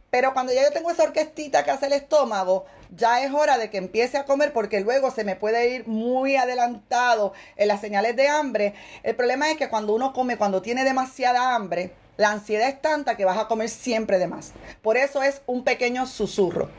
[0.09, 3.71] Pero cuando ya yo tengo esa orquestita que hace el estómago, ya es hora de
[3.71, 8.15] que empiece a comer porque luego se me puede ir muy adelantado en las señales
[8.15, 8.75] de hambre.
[9.03, 13.17] El problema es que cuando uno come, cuando tiene demasiada hambre, la ansiedad es tanta
[13.17, 14.53] que vas a comer siempre de más.
[14.83, 16.71] Por eso es un pequeño susurro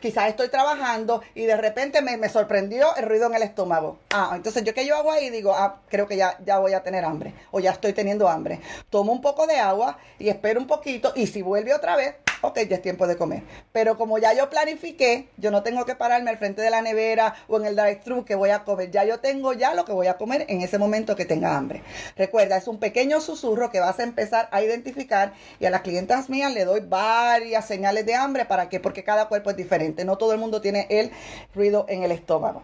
[0.00, 3.98] quizás estoy trabajando y de repente me, sorprendió el ruido en el estómago.
[4.10, 6.82] Ah, entonces yo que yo hago ahí digo, ah, creo que ya, ya voy a
[6.82, 8.60] tener hambre o ya estoy teniendo hambre.
[8.90, 12.60] Tomo un poco de agua y espero un poquito y si vuelve otra vez, ok,
[12.68, 13.42] ya es tiempo de comer.
[13.72, 17.34] Pero como ya yo planifiqué, yo no tengo que pararme al frente de la nevera
[17.48, 18.90] o en el drive-thru que voy a comer.
[18.90, 21.82] Ya yo tengo ya lo que voy a comer en ese momento que tenga hambre.
[22.16, 26.28] Recuerda, es un pequeño susurro que vas a empezar a identificar y a las clientas
[26.28, 29.87] mías le doy varias señales de hambre para que, porque cada cuerpo es diferente.
[30.04, 31.10] No todo el mundo tiene el
[31.54, 32.62] ruido en el estómago.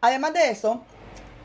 [0.00, 0.82] Además de eso,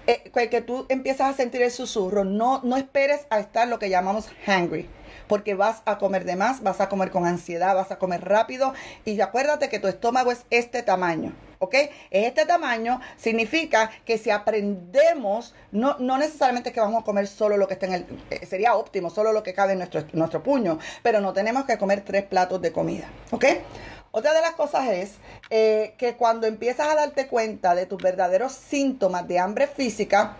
[0.07, 3.89] eh, que tú empiezas a sentir el susurro, no, no esperes a estar lo que
[3.89, 4.89] llamamos hungry
[5.27, 8.73] porque vas a comer de más, vas a comer con ansiedad, vas a comer rápido
[9.05, 11.33] y acuérdate que tu estómago es este tamaño.
[11.59, 11.75] ¿ok?
[12.11, 17.55] Es este tamaño, significa que si aprendemos, no, no necesariamente que vamos a comer solo
[17.55, 20.43] lo que está en el, eh, sería óptimo, solo lo que cabe en nuestro, nuestro
[20.43, 23.45] puño, pero no tenemos que comer tres platos de comida, ¿ok?
[24.15, 25.13] Otra de las cosas es
[25.49, 30.37] eh, que cuando empiezas a darte cuenta de tus verdaderos síntomas de hambre física,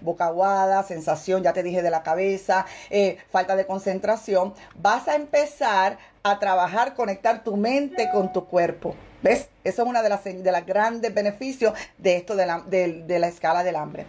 [0.00, 5.16] boca aguada, sensación, ya te dije, de la cabeza, eh, falta de concentración, vas a
[5.16, 8.94] empezar a trabajar, conectar tu mente con tu cuerpo.
[9.22, 9.48] ¿Ves?
[9.64, 13.26] Eso es uno de las, de los grandes beneficios de esto de la, de la
[13.26, 14.06] escala del hambre.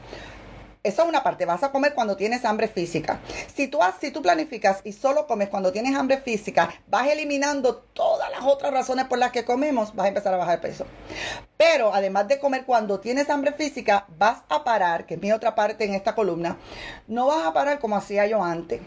[0.88, 3.20] Eso es una parte, vas a comer cuando tienes hambre física.
[3.54, 8.32] Si tú, si tú planificas y solo comes cuando tienes hambre física, vas eliminando todas
[8.32, 10.86] las otras razones por las que comemos, vas a empezar a bajar peso.
[11.58, 15.56] Pero además de comer cuando tienes hambre física, vas a parar, que es mi otra
[15.56, 16.58] parte en esta columna,
[17.10, 18.80] no vas a parar como hacía yo antes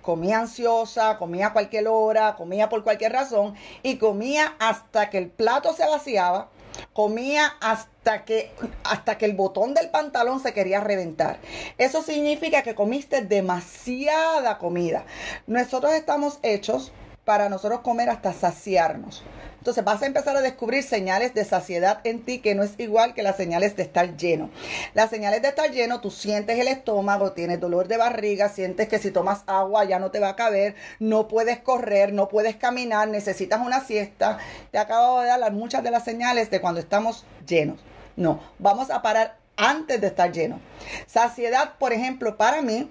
[0.00, 5.28] comía ansiosa, comía a cualquier hora, comía por cualquier razón y comía hasta que el
[5.28, 6.48] plato se vaciaba
[6.92, 8.52] comía hasta que,
[8.84, 11.38] hasta que el botón del pantalón se quería reventar.
[11.78, 15.04] Eso significa que comiste demasiada comida.
[15.46, 16.92] Nosotros estamos hechos
[17.24, 19.24] para nosotros comer hasta saciarnos.
[19.66, 23.14] Entonces vas a empezar a descubrir señales de saciedad en ti que no es igual
[23.14, 24.48] que las señales de estar lleno.
[24.94, 29.00] Las señales de estar lleno, tú sientes el estómago, tienes dolor de barriga, sientes que
[29.00, 33.08] si tomas agua ya no te va a caber, no puedes correr, no puedes caminar,
[33.08, 34.38] necesitas una siesta.
[34.70, 37.80] Te acabo de dar muchas de las señales de cuando estamos llenos.
[38.14, 40.60] No, vamos a parar antes de estar lleno.
[41.08, 42.88] Saciedad, por ejemplo, para mí,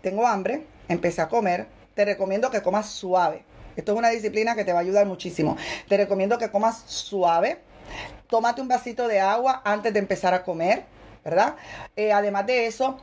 [0.00, 3.48] tengo hambre, empecé a comer, te recomiendo que comas suave.
[3.78, 5.56] Esto es una disciplina que te va a ayudar muchísimo.
[5.88, 7.60] Te recomiendo que comas suave.
[8.26, 10.84] Tómate un vasito de agua antes de empezar a comer,
[11.24, 11.54] ¿verdad?
[11.94, 12.98] Eh, además de eso,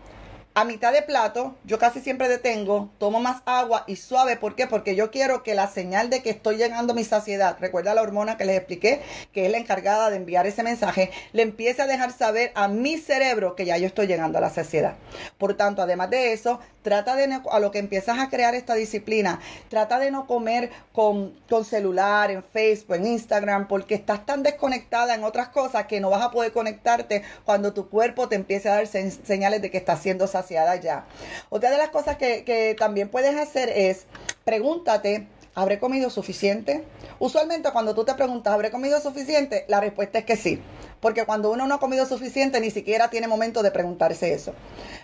[0.53, 4.35] a mitad de plato, yo casi siempre detengo, tomo más agua y suave.
[4.35, 4.67] ¿Por qué?
[4.67, 8.01] Porque yo quiero que la señal de que estoy llegando a mi saciedad, recuerda la
[8.01, 11.87] hormona que les expliqué, que es la encargada de enviar ese mensaje, le empiece a
[11.87, 14.95] dejar saber a mi cerebro que ya yo estoy llegando a la saciedad.
[15.37, 19.39] Por tanto, además de eso, trata de, a lo que empiezas a crear esta disciplina,
[19.69, 25.15] trata de no comer con, con celular, en Facebook, en Instagram, porque estás tan desconectada
[25.15, 28.75] en otras cosas que no vas a poder conectarte cuando tu cuerpo te empiece a
[28.75, 31.05] dar señales de que está siendo saciado ya.
[31.49, 34.05] Otra de las cosas que, que también puedes hacer es
[34.43, 36.83] pregúntate, ¿habré comido suficiente?
[37.17, 39.65] Usualmente cuando tú te preguntas, ¿habré comido suficiente?
[39.67, 40.61] La respuesta es que sí.
[40.99, 44.53] Porque cuando uno no ha comido suficiente, ni siquiera tiene momento de preguntarse eso.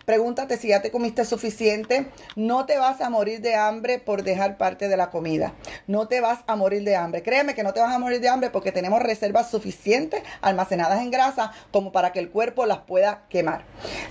[0.06, 2.08] Pregúntate si ya te comiste suficiente.
[2.36, 5.54] No te vas a morir de hambre por dejar parte de la comida.
[5.88, 7.24] No te vas a morir de hambre.
[7.24, 11.12] Créeme que no te vas a morir de hambre porque tenemos reservas suficientes almacenadas en
[11.12, 13.64] grasa como para que el cuerpo las pueda quemar.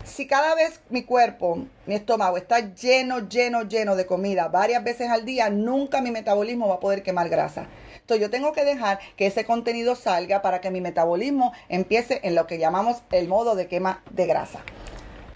[0.05, 5.11] Si cada vez mi cuerpo, mi estómago está lleno, lleno, lleno de comida varias veces
[5.11, 7.67] al día, nunca mi metabolismo va a poder quemar grasa
[8.17, 12.47] yo tengo que dejar que ese contenido salga para que mi metabolismo empiece en lo
[12.47, 14.61] que llamamos el modo de quema de grasa.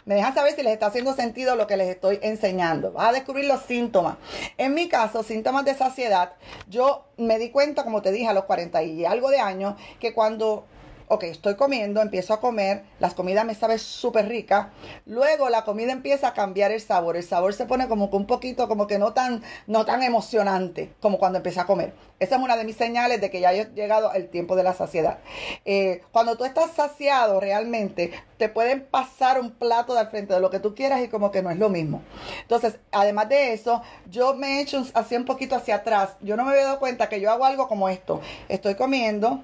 [0.07, 2.93] Me dejan saber si les está haciendo sentido lo que les estoy enseñando.
[2.93, 4.17] Vas a descubrir los síntomas.
[4.59, 6.33] En mi caso, síntomas de saciedad,
[6.69, 10.13] yo me di cuenta, como te dije, a los 40 y algo de años, que
[10.13, 10.67] cuando
[11.09, 14.73] ok, estoy comiendo, empiezo a comer, las comidas me saben súper rica,
[15.07, 18.27] luego la comida empieza a cambiar el sabor, el sabor se pone como que un
[18.27, 21.93] poquito, como que no tan, no tan emocionante como cuando empecé a comer.
[22.21, 24.73] Esa es una de mis señales de que ya he llegado el tiempo de la
[24.73, 25.19] saciedad.
[25.65, 30.41] Eh, cuando tú estás saciado realmente, te pueden pasar un plato de al frente de
[30.41, 32.03] lo que tú quieras y como que no es lo mismo.
[32.43, 36.17] Entonces, además de eso, yo me he hecho así un poquito hacia atrás.
[36.21, 38.21] Yo no me había dado cuenta que yo hago algo como esto.
[38.49, 39.43] Estoy comiendo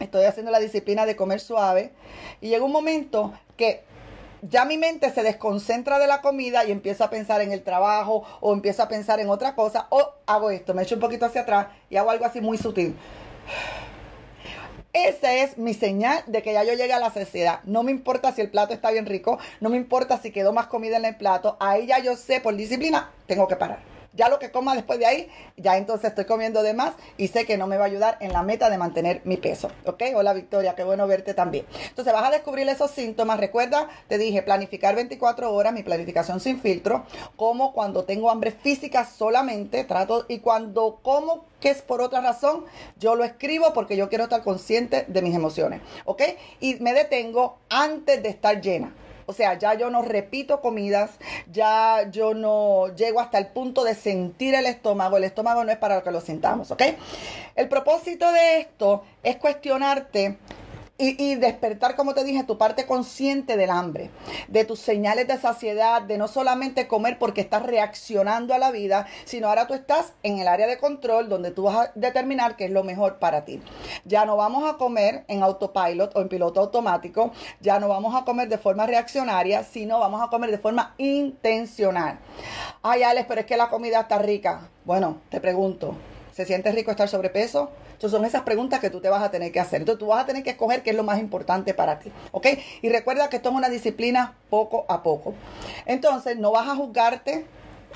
[0.00, 1.92] estoy haciendo la disciplina de comer suave
[2.40, 3.82] y llega un momento que
[4.42, 8.24] ya mi mente se desconcentra de la comida y empiezo a pensar en el trabajo
[8.40, 11.42] o empiezo a pensar en otra cosa o hago esto, me echo un poquito hacia
[11.42, 12.94] atrás y hago algo así muy sutil.
[14.92, 17.60] Esa es mi señal de que ya yo llegué a la saciedad.
[17.64, 20.68] No me importa si el plato está bien rico, no me importa si quedó más
[20.68, 21.56] comida en el plato.
[21.58, 23.93] Ahí ya yo sé, por disciplina, tengo que parar.
[24.14, 27.46] Ya lo que coma después de ahí, ya entonces estoy comiendo de más y sé
[27.46, 29.70] que no me va a ayudar en la meta de mantener mi peso.
[29.86, 30.02] ¿Ok?
[30.14, 31.66] Hola Victoria, qué bueno verte también.
[31.88, 33.40] Entonces vas a descubrir esos síntomas.
[33.40, 37.04] Recuerda, te dije, planificar 24 horas, mi planificación sin filtro,
[37.36, 42.64] como cuando tengo hambre física solamente, trato, y cuando como que es por otra razón,
[42.98, 45.80] yo lo escribo porque yo quiero estar consciente de mis emociones.
[46.04, 46.22] ¿Ok?
[46.60, 48.94] Y me detengo antes de estar llena.
[49.26, 51.12] O sea, ya yo no repito comidas,
[51.50, 55.16] ya yo no llego hasta el punto de sentir el estómago.
[55.16, 56.82] El estómago no es para que lo sintamos, ¿ok?
[57.56, 60.38] El propósito de esto es cuestionarte
[60.96, 64.10] y, despertar, como te dije, tu parte consciente del hambre,
[64.46, 69.06] de tus señales de saciedad, de no solamente comer porque estás reaccionando a la vida,
[69.24, 72.66] sino ahora tú estás en el área de control donde tú vas a determinar qué
[72.66, 73.60] es lo mejor para ti.
[74.04, 78.24] Ya no vamos a comer en autopilot o en piloto automático, ya no vamos a
[78.24, 82.20] comer de forma reaccionaria, sino vamos a comer de forma intencional.
[82.82, 84.68] Ay, Alex, pero es que la comida está rica.
[84.84, 85.96] Bueno, te pregunto,
[86.34, 87.70] ¿se siente rico estar sobrepeso?
[87.92, 89.80] Entonces son esas preguntas que tú te vas a tener que hacer.
[89.80, 92.10] Entonces tú vas a tener que escoger qué es lo más importante para ti.
[92.32, 92.48] ¿Ok?
[92.82, 95.34] Y recuerda que esto es una disciplina poco a poco.
[95.86, 97.46] Entonces no vas a juzgarte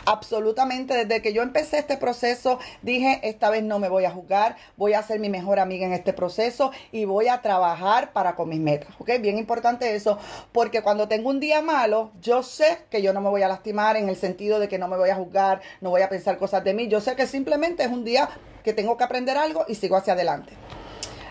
[0.06, 4.56] absolutamente desde que yo empecé este proceso dije esta vez no me voy a juzgar
[4.76, 8.48] voy a ser mi mejor amiga en este proceso y voy a trabajar para con
[8.48, 10.18] mis metas ok bien importante eso
[10.52, 13.96] porque cuando tengo un día malo yo sé que yo no me voy a lastimar
[13.96, 16.64] en el sentido de que no me voy a juzgar no voy a pensar cosas
[16.64, 18.28] de mí yo sé que simplemente es un día
[18.68, 20.52] que tengo que aprender algo y sigo hacia adelante.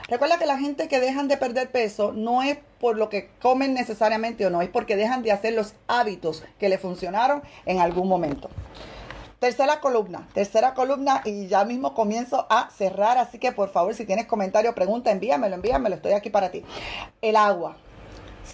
[0.07, 3.73] Recuerda que la gente que dejan de perder peso no es por lo que comen
[3.73, 8.07] necesariamente o no, es porque dejan de hacer los hábitos que le funcionaron en algún
[8.07, 8.49] momento.
[9.39, 14.05] Tercera columna, tercera columna y ya mismo comienzo a cerrar, así que por favor si
[14.05, 16.63] tienes comentario, pregunta, envíamelo, envíamelo, estoy aquí para ti.
[17.21, 17.75] El agua.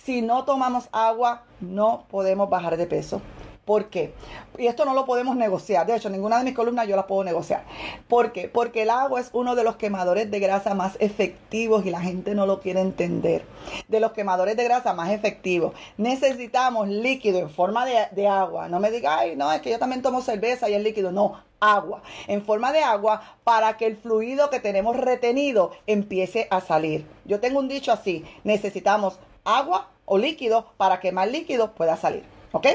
[0.04, 3.22] Si no tomamos agua, no podemos bajar de peso.
[3.66, 4.14] ¿Por qué?
[4.58, 5.88] Y esto no lo podemos negociar.
[5.88, 7.64] De hecho, ninguna de mis columnas yo las puedo negociar.
[8.10, 8.50] ¿Por qué?
[8.50, 12.36] Porque el agua es uno de los quemadores de grasa más efectivos y la gente
[12.36, 13.46] no lo quiere entender.
[13.88, 15.74] De los quemadores de grasa más efectivos.
[15.96, 18.68] Necesitamos líquido en forma de, agua.
[18.68, 21.14] No me diga, ay, no, es que yo también tomo cerveza y el líquido.
[21.14, 26.60] No, agua, en forma de agua, para que el fluido que tenemos retenido empiece a
[26.60, 27.06] salir.
[27.24, 32.33] Yo tengo un dicho así, necesitamos agua o líquido para que más líquido pueda salir.
[32.54, 32.68] ¿Ok?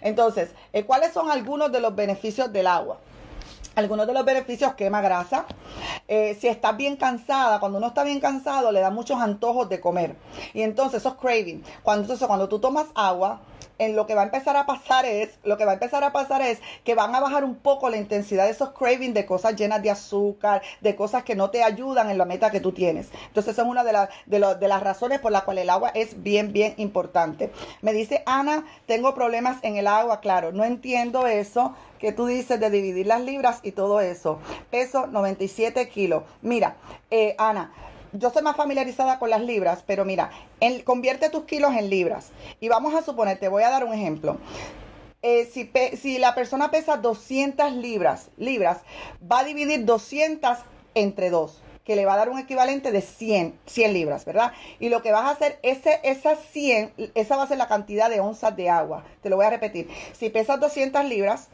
[0.00, 2.98] Entonces, eh, ¿cuáles son algunos de los beneficios del agua?
[3.74, 5.46] Algunos de los beneficios quema grasa.
[6.06, 9.80] Eh, si estás bien cansada, cuando uno está bien cansado, le da muchos antojos de
[9.80, 10.14] comer.
[10.52, 11.64] Y entonces esos craving.
[11.82, 13.40] Cuando, entonces, cuando tú tomas agua,
[13.78, 16.12] en lo que va a empezar a pasar es, lo que va a empezar a
[16.12, 19.56] pasar es que van a bajar un poco la intensidad de esos cravings de cosas
[19.56, 23.08] llenas de azúcar, de cosas que no te ayudan en la meta que tú tienes.
[23.26, 25.90] Entonces, esa es una de, las de, de las razones por las cuales el agua
[25.94, 27.50] es bien, bien importante.
[27.82, 32.60] Me dice Ana, tengo problemas en el agua, claro, no entiendo eso que tú dices
[32.60, 34.38] de dividir las libras y todo eso.
[34.70, 36.24] Peso 97 kilos.
[36.42, 36.76] Mira,
[37.10, 37.72] eh, Ana,
[38.14, 40.30] yo soy más familiarizada con las libras, pero mira,
[40.84, 42.28] convierte tus kilos en libras.
[42.60, 44.38] Y vamos a suponer, te voy a dar un ejemplo.
[45.22, 45.50] Eh,
[46.00, 48.78] si, la persona pesa 200 libras, libras,
[49.20, 50.58] va a dividir 200
[50.94, 54.52] entre 2, que le va a dar un equivalente de 100, 100 libras, ¿verdad?
[54.78, 58.10] Y lo que vas a hacer, ese, esas 100, esa va a ser la cantidad
[58.10, 59.04] de onzas de agua.
[59.22, 59.88] Te lo voy a repetir.
[60.12, 61.48] Si pesas 200 libras,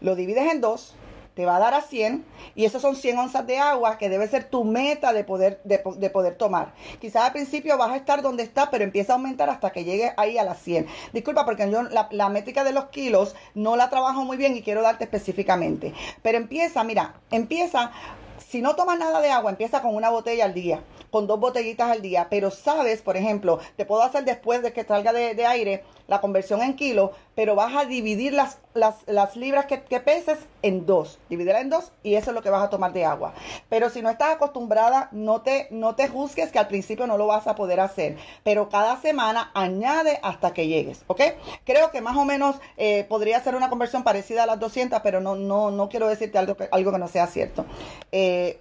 [0.00, 0.96] lo divides en 2
[1.34, 4.28] te va a dar a 100 y esos son 100 onzas de agua que debe
[4.28, 5.78] ser tu meta de poder, de,
[6.10, 6.72] poder tomar.
[7.00, 10.12] Quizás al principio vas a estar donde está, pero empieza a aumentar hasta que llegue
[10.16, 10.86] ahí a las 100.
[11.12, 14.62] Disculpa porque yo la, la métrica de los kilos no la trabajo muy bien y
[14.62, 15.92] quiero darte específicamente.
[16.22, 17.90] Pero empieza, mira, empieza
[18.38, 21.90] si no tomas nada de agua, empieza con una botella al día, con dos botellitas
[21.90, 25.84] al día, pero sabes, por ejemplo, te puedo hacer después de que salga de, aire
[26.06, 31.18] la conversión en kilo, pero vas a dividir las, las, libras que, peses en dos,
[31.30, 33.32] dividirla en dos y eso es lo que vas a tomar de agua.
[33.68, 37.26] Pero si no estás acostumbrada, no te, no te juzgues que al principio no lo
[37.26, 41.20] vas a poder hacer, pero cada semana añade hasta que llegues, ¿ok?
[41.64, 45.20] Creo que más o menos eh, podría ser una conversión parecida a las 200, pero
[45.20, 47.64] no, no, no quiero decirte algo que, algo que no sea cierto.
[48.12, 48.56] Eh, eh,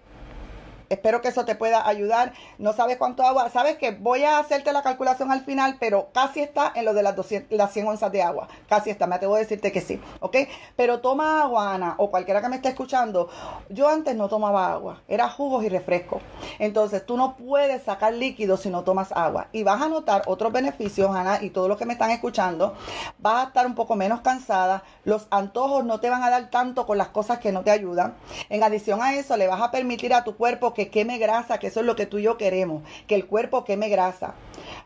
[0.94, 2.34] Espero que eso te pueda ayudar.
[2.60, 3.50] No sabes cuánto agua.
[3.50, 7.02] Sabes que voy a hacerte la calculación al final, pero casi está en lo de
[7.02, 8.48] las, 200, las 100 onzas de agua.
[8.70, 9.08] Casi está.
[9.08, 10.00] Me atrevo a decirte que sí.
[10.20, 10.38] ¿Ok?
[10.76, 13.28] Pero toma agua, Ana, o cualquiera que me esté escuchando.
[13.70, 15.02] Yo antes no tomaba agua.
[15.08, 16.22] Era jugos y refrescos.
[16.60, 19.48] Entonces tú no puedes sacar líquidos si no tomas agua.
[19.52, 22.76] Y vas a notar otros beneficios, Ana, y todos los que me están escuchando.
[23.18, 24.84] Vas a estar un poco menos cansada.
[25.06, 28.14] Los antojos no te van a dar tanto con las cosas que no te ayudan.
[28.50, 31.68] En adición a eso, le vas a permitir a tu cuerpo que queme grasa, que
[31.68, 34.36] eso es lo que tú y yo queremos, que el cuerpo queme grasa.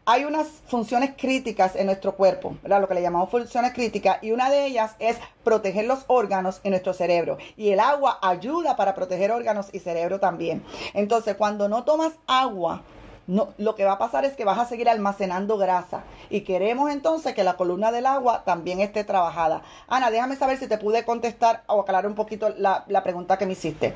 [0.06, 2.82] Hay unas funciones críticas en nuestro cuerpo, ¿verdad?
[2.82, 6.72] lo que le llamamos funciones críticas, y una de ellas es proteger los órganos en
[6.72, 7.38] nuestro cerebro.
[7.56, 10.64] Y el agua ayuda para proteger órganos y cerebro también.
[10.94, 12.84] Entonces, cuando no tomas agua,
[13.28, 16.90] no, lo que va a pasar es que vas a seguir almacenando grasa y queremos
[16.90, 19.64] entonces que la columna del agua también esté trabajada.
[19.88, 23.46] Ana, déjame saber si te pude contestar o aclarar un poquito la, la pregunta que
[23.46, 23.94] me hiciste.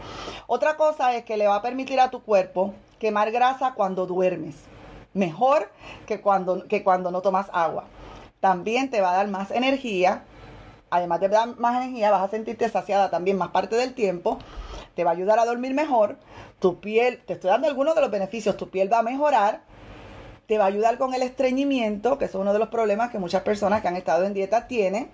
[0.47, 4.55] Otra cosa es que le va a permitir a tu cuerpo quemar grasa cuando duermes.
[5.13, 5.71] Mejor
[6.05, 7.85] que cuando, que cuando no tomas agua.
[8.41, 10.23] También te va a dar más energía.
[10.89, 14.39] Además de dar más energía, vas a sentirte saciada también más parte del tiempo.
[14.95, 16.17] Te va a ayudar a dormir mejor
[16.59, 19.61] tu piel, te estoy dando algunos de los beneficios, tu piel va a mejorar,
[20.47, 23.41] te va a ayudar con el estreñimiento, que es uno de los problemas que muchas
[23.41, 25.09] personas que han estado en dieta tienen.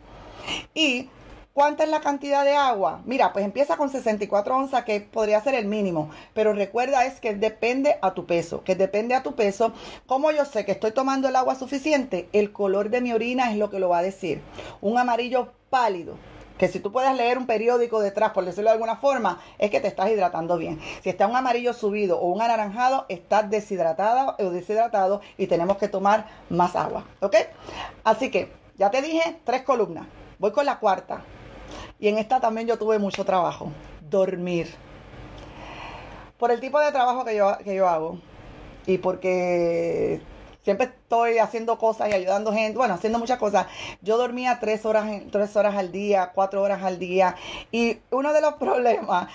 [0.73, 1.09] Y
[1.57, 3.01] ¿Cuánta es la cantidad de agua?
[3.05, 6.11] Mira, pues empieza con 64 onzas, que podría ser el mínimo.
[6.35, 9.73] Pero recuerda es que depende a tu peso, que depende a tu peso.
[10.05, 12.29] ¿Cómo yo sé que estoy tomando el agua suficiente?
[12.31, 14.39] El color de mi orina es lo que lo va a decir.
[14.81, 16.13] Un amarillo pálido
[16.57, 19.79] que si tú puedes leer un periódico detrás, por decirlo de alguna forma, es que
[19.79, 20.79] te estás hidratando bien.
[21.01, 25.87] Si está un amarillo subido o un anaranjado, estás deshidratada o deshidratado y tenemos que
[25.87, 27.05] tomar más agua.
[27.21, 27.35] ¿Ok?
[28.03, 30.07] Así que, ya te dije, tres columnas.
[30.39, 31.23] Voy con la cuarta.
[31.99, 33.71] Y en esta también yo tuve mucho trabajo.
[34.01, 34.73] Dormir.
[36.37, 38.19] Por el tipo de trabajo que yo, que yo hago.
[38.85, 40.21] Y porque
[40.67, 43.67] siempre estoy haciendo cosas y ayudando gente, bueno, haciendo muchas cosas.
[44.01, 47.37] Yo dormía tres horas, tres horas al día, cuatro horas al día.
[47.71, 49.29] Y uno de los problemas,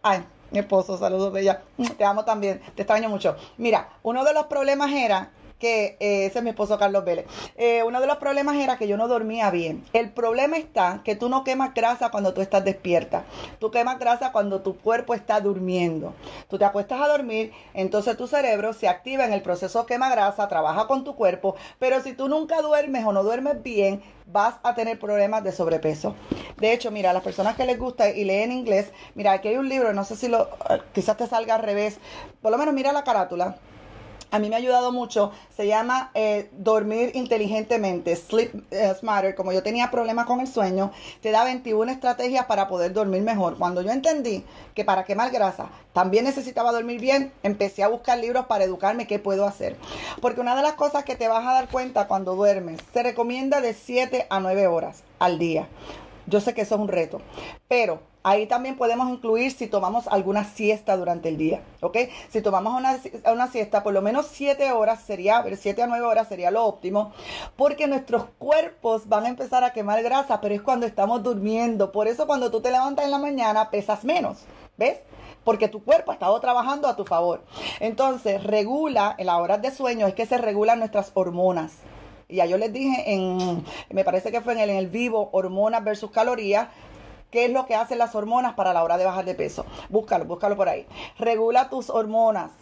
[0.00, 1.60] ay, mi esposo, saludos, Bella,
[1.98, 3.36] te amo también, te extraño mucho.
[3.58, 7.26] Mira, uno de los problemas era que eh, ese es mi esposo Carlos Vélez.
[7.56, 9.84] Eh, uno de los problemas era que yo no dormía bien.
[9.92, 13.24] El problema está que tú no quemas grasa cuando tú estás despierta.
[13.58, 16.14] Tú quemas grasa cuando tu cuerpo está durmiendo.
[16.48, 20.48] Tú te acuestas a dormir, entonces tu cerebro se activa en el proceso quema grasa,
[20.48, 24.74] trabaja con tu cuerpo, pero si tú nunca duermes o no duermes bien, vas a
[24.74, 26.14] tener problemas de sobrepeso.
[26.58, 29.56] De hecho, mira, a las personas que les gusta y leen inglés, mira, aquí hay
[29.56, 31.98] un libro, no sé si lo, eh, quizás te salga al revés,
[32.40, 33.56] por lo menos mira la carátula
[34.34, 39.52] a mí me ha ayudado mucho, se llama eh, Dormir Inteligentemente, Sleep eh, Smarter, como
[39.52, 43.56] yo tenía problemas con el sueño, te da 21 estrategias para poder dormir mejor.
[43.56, 48.46] Cuando yo entendí que para quemar grasa también necesitaba dormir bien, empecé a buscar libros
[48.46, 49.76] para educarme qué puedo hacer.
[50.20, 53.60] Porque una de las cosas que te vas a dar cuenta cuando duermes, se recomienda
[53.60, 55.68] de 7 a 9 horas al día.
[56.26, 57.20] Yo sé que eso es un reto,
[57.68, 61.98] pero Ahí también podemos incluir si tomamos alguna siesta durante el día, ¿ok?
[62.30, 62.98] Si tomamos una,
[63.30, 66.64] una siesta, por lo menos 7 horas sería, ver, 7 a 9 horas sería lo
[66.64, 67.12] óptimo,
[67.54, 71.92] porque nuestros cuerpos van a empezar a quemar grasa, pero es cuando estamos durmiendo.
[71.92, 74.38] Por eso cuando tú te levantas en la mañana pesas menos,
[74.78, 75.00] ¿ves?
[75.44, 77.44] porque tu cuerpo ha estado trabajando a tu favor.
[77.78, 81.72] Entonces, regula en las horas de sueño, es que se regulan nuestras hormonas.
[82.28, 85.84] Ya yo les dije en, me parece que fue en el, en el vivo, hormonas
[85.84, 86.68] versus calorías,
[87.30, 89.66] ¿Qué es lo que hacen las hormonas para la hora de bajar de peso?
[89.88, 90.86] Búscalo, búscalo por ahí.
[91.18, 92.52] Regula tus hormonas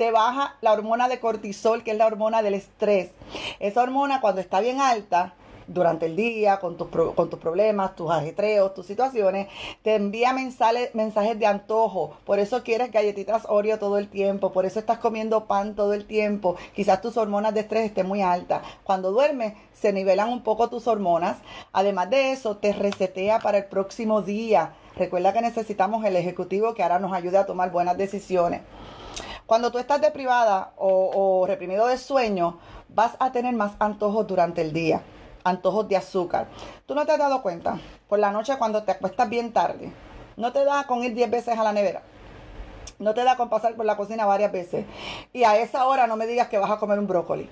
[0.00, 3.10] te baja la hormona de cortisol, que es la hormona del estrés.
[3.58, 5.34] Esa hormona cuando está bien alta,
[5.72, 9.46] durante el día, con tus, con tus problemas, tus ajetreos, tus situaciones,
[9.82, 12.16] te envía mensajes, mensajes de antojo.
[12.24, 16.06] Por eso quieres galletitas Oreo todo el tiempo, por eso estás comiendo pan todo el
[16.06, 16.56] tiempo.
[16.74, 18.62] Quizás tus hormonas de estrés estén muy altas.
[18.82, 21.36] Cuando duermes, se nivelan un poco tus hormonas.
[21.72, 24.74] Además de eso, te resetea para el próximo día.
[24.96, 28.62] Recuerda que necesitamos el ejecutivo que ahora nos ayude a tomar buenas decisiones.
[29.46, 32.58] Cuando tú estás deprivada o, o reprimido de sueño,
[32.88, 35.02] vas a tener más antojos durante el día
[35.50, 36.48] antojos de azúcar.
[36.86, 37.78] ¿Tú no te has dado cuenta?
[38.08, 39.92] Por la noche cuando te acuestas bien tarde,
[40.36, 42.02] ¿no te da con ir 10 veces a la nevera?
[42.98, 44.84] No te da con pasar por la cocina varias veces.
[45.32, 47.48] Y a esa hora no me digas que vas a comer un brócoli.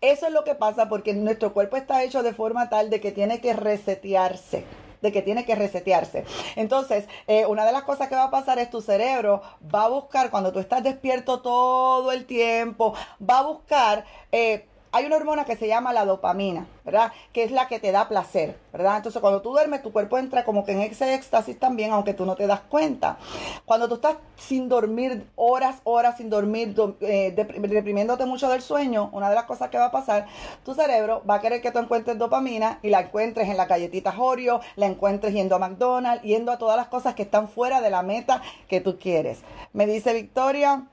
[0.00, 3.12] Eso es lo que pasa porque nuestro cuerpo está hecho de forma tal de que
[3.12, 4.64] tiene que resetearse
[5.02, 6.24] de que tiene que resetearse.
[6.56, 9.88] Entonces, eh, una de las cosas que va a pasar es tu cerebro va a
[9.88, 14.66] buscar, cuando tú estás despierto todo el tiempo, va a buscar eh,
[14.96, 17.12] hay una hormona que se llama la dopamina, ¿verdad?
[17.34, 18.96] Que es la que te da placer, ¿verdad?
[18.96, 22.24] Entonces cuando tú duermes, tu cuerpo entra como que en ese éxtasis también, aunque tú
[22.24, 23.18] no te das cuenta.
[23.66, 29.28] Cuando tú estás sin dormir horas, horas sin dormir, eh, deprimiéndote mucho del sueño, una
[29.28, 30.26] de las cosas que va a pasar,
[30.64, 34.14] tu cerebro va a querer que tú encuentres dopamina y la encuentres en la galletita
[34.16, 37.90] Oreo, la encuentres yendo a McDonald's, yendo a todas las cosas que están fuera de
[37.90, 39.40] la meta que tú quieres.
[39.74, 40.86] Me dice Victoria,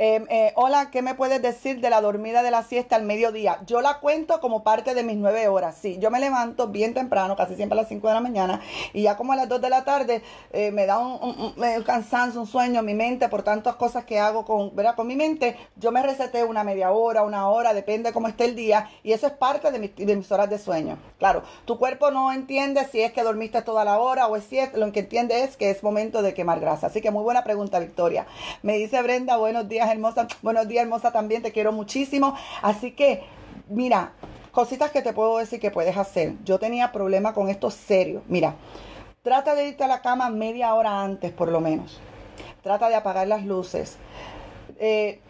[0.00, 3.58] Em, eh, hola, ¿qué me puedes decir de la dormida de la siesta al mediodía?
[3.66, 5.76] Yo la cuento como parte de mis nueve horas.
[5.76, 8.60] Sí, yo me levanto bien temprano, casi siempre a las cinco de la mañana,
[8.92, 10.22] y ya como a las dos de la tarde
[10.52, 11.52] eh, me da un,
[11.84, 14.94] cansancio, un sueño, mi mente, por tantas cosas que hago con, ¿verdad?
[14.94, 18.44] con mi mente, yo me reseté una media hora, una hora, depende de cómo esté
[18.44, 20.96] el día, y eso es parte de, mis horas de sueño.
[21.18, 24.60] Claro, tu cuerpo no entiende si es que dormiste toda la hora o es si
[24.60, 26.86] es, lo que entiende es que es momento de quemar grasa.
[26.86, 28.28] Así que muy buena pregunta, Victoria.
[28.62, 30.28] Me dice Brenda, buenos días hermosa.
[30.42, 32.34] Buenos días, hermosa, también te quiero muchísimo.
[32.62, 33.22] Así que,
[33.68, 34.12] mira,
[34.52, 36.34] cositas que te puedo decir que puedes hacer.
[36.44, 38.22] Yo tenía problema con esto serio.
[38.28, 38.54] Mira,
[39.22, 42.00] trata de irte a la cama media hora antes, por lo menos.
[42.62, 43.96] Trata de apagar las luces.
[44.78, 45.20] Eh,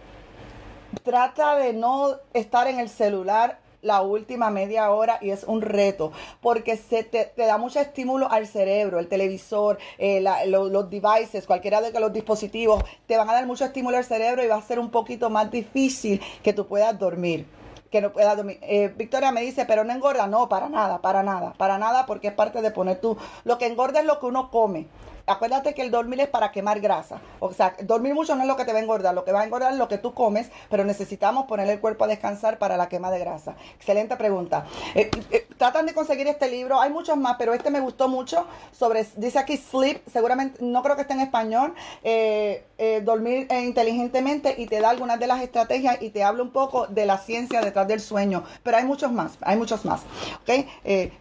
[1.02, 3.58] trata de no estar en el celular
[3.88, 6.12] la última media hora y es un reto
[6.42, 11.98] porque se te, da mucho estímulo al cerebro, el televisor, eh, los devices, cualquiera de
[11.98, 14.90] los dispositivos, te van a dar mucho estímulo al cerebro y va a ser un
[14.90, 17.46] poquito más difícil que tú puedas dormir
[17.90, 18.58] que no puedas dormir.
[18.60, 20.26] Eh, Victoria me dice, pero no engorda.
[20.26, 23.16] No, para nada, para nada, para nada, porque es parte de poner tú.
[23.44, 24.88] Lo que engorda es lo que uno come
[25.28, 27.20] acuérdate que el dormir es para quemar grasa.
[27.40, 29.40] O sea, dormir mucho no es lo que te va a engordar, lo que va
[29.40, 32.76] a engordar es lo que tú comes, pero necesitamos poner el cuerpo a descansar para
[32.76, 33.54] la quema de grasa.
[33.76, 34.66] Excelente pregunta.
[34.94, 38.46] Eh, eh, tratan de conseguir este libro, hay muchos más, pero este me gustó mucho
[38.72, 42.64] sobre, dice aquí sleep, seguramente, no creo que esté en español, eh,
[43.04, 47.06] dormir inteligentemente y te da algunas de las estrategias y te habla un poco de
[47.06, 50.02] la ciencia detrás del sueño, pero hay muchos más, hay muchos más.
[50.42, 50.66] ¿ok?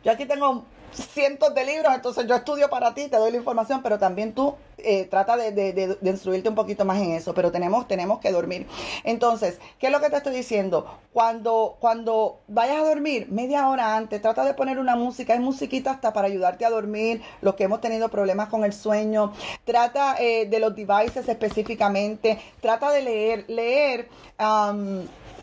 [0.04, 3.82] yo aquí tengo cientos de libros, entonces yo estudio para ti, te doy la información,
[3.84, 7.88] pero también tú eh, trata de, de, instruirte un poquito más en eso, pero tenemos,
[7.88, 8.68] tenemos que dormir.
[9.04, 11.00] Entonces, ¿qué es lo que te estoy diciendo?
[11.14, 15.92] Cuando, cuando vayas a dormir, media hora antes, trata de poner una música, hay musiquita
[15.92, 19.34] hasta para ayudarte a dormir, los que hemos tenido problemas con el sueño,
[19.66, 24.10] trata eh, de los devices específicamente, trata de leer, leer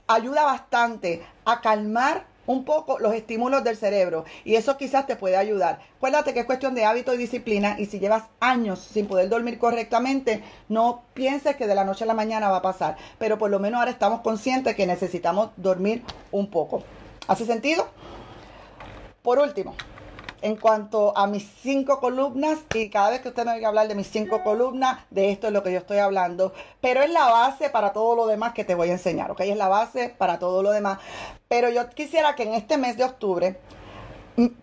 [0.07, 5.37] ayuda bastante a calmar un poco los estímulos del cerebro y eso quizás te puede
[5.37, 5.81] ayudar.
[5.97, 9.59] Acuérdate que es cuestión de hábito y disciplina y si llevas años sin poder dormir
[9.59, 13.51] correctamente, no pienses que de la noche a la mañana va a pasar, pero por
[13.51, 16.83] lo menos ahora estamos conscientes que necesitamos dormir un poco.
[17.27, 17.89] ¿Hace sentido?
[19.23, 19.75] Por último,
[20.45, 23.95] en cuanto a mis cinco columnas y cada vez que usted me oiga hablar de
[23.95, 26.53] mis cinco columnas, de esto es lo que yo estoy hablando.
[26.83, 29.41] Pero es la base para todo lo demás que te voy a enseñar, ¿ok?
[29.41, 30.99] Es la base para todo lo demás.
[31.49, 33.59] Pero yo quisiera que en este mes de octubre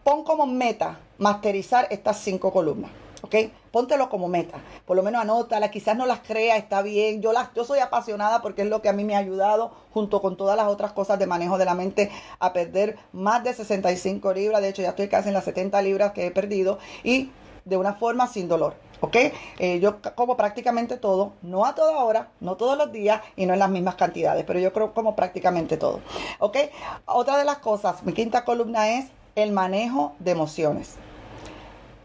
[0.04, 2.92] pon como meta masterizar estas cinco columnas.
[3.22, 3.36] ¿ok?
[3.72, 7.54] Póntelo como meta, por lo menos anótala, quizás no las crea, está bien, yo, las,
[7.54, 10.58] yo soy apasionada porque es lo que a mí me ha ayudado, junto con todas
[10.58, 14.70] las otras cosas de manejo de la mente, a perder más de 65 libras, de
[14.70, 17.32] hecho ya estoy casi en las 70 libras que he perdido, y
[17.64, 18.76] de una forma sin dolor.
[19.02, 19.16] ¿ok?
[19.60, 23.54] Eh, yo como prácticamente todo, no a toda hora, no todos los días y no
[23.54, 26.02] en las mismas cantidades, pero yo creo como prácticamente todo,
[26.40, 26.58] ¿ok?
[27.06, 30.98] Otra de las cosas, mi quinta columna es el manejo de emociones.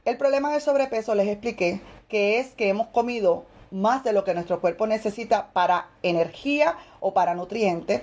[0.06, 4.34] El problema del sobrepeso les expliqué que es que hemos comido más de lo que
[4.34, 8.02] nuestro cuerpo necesita para energía o para nutrientes,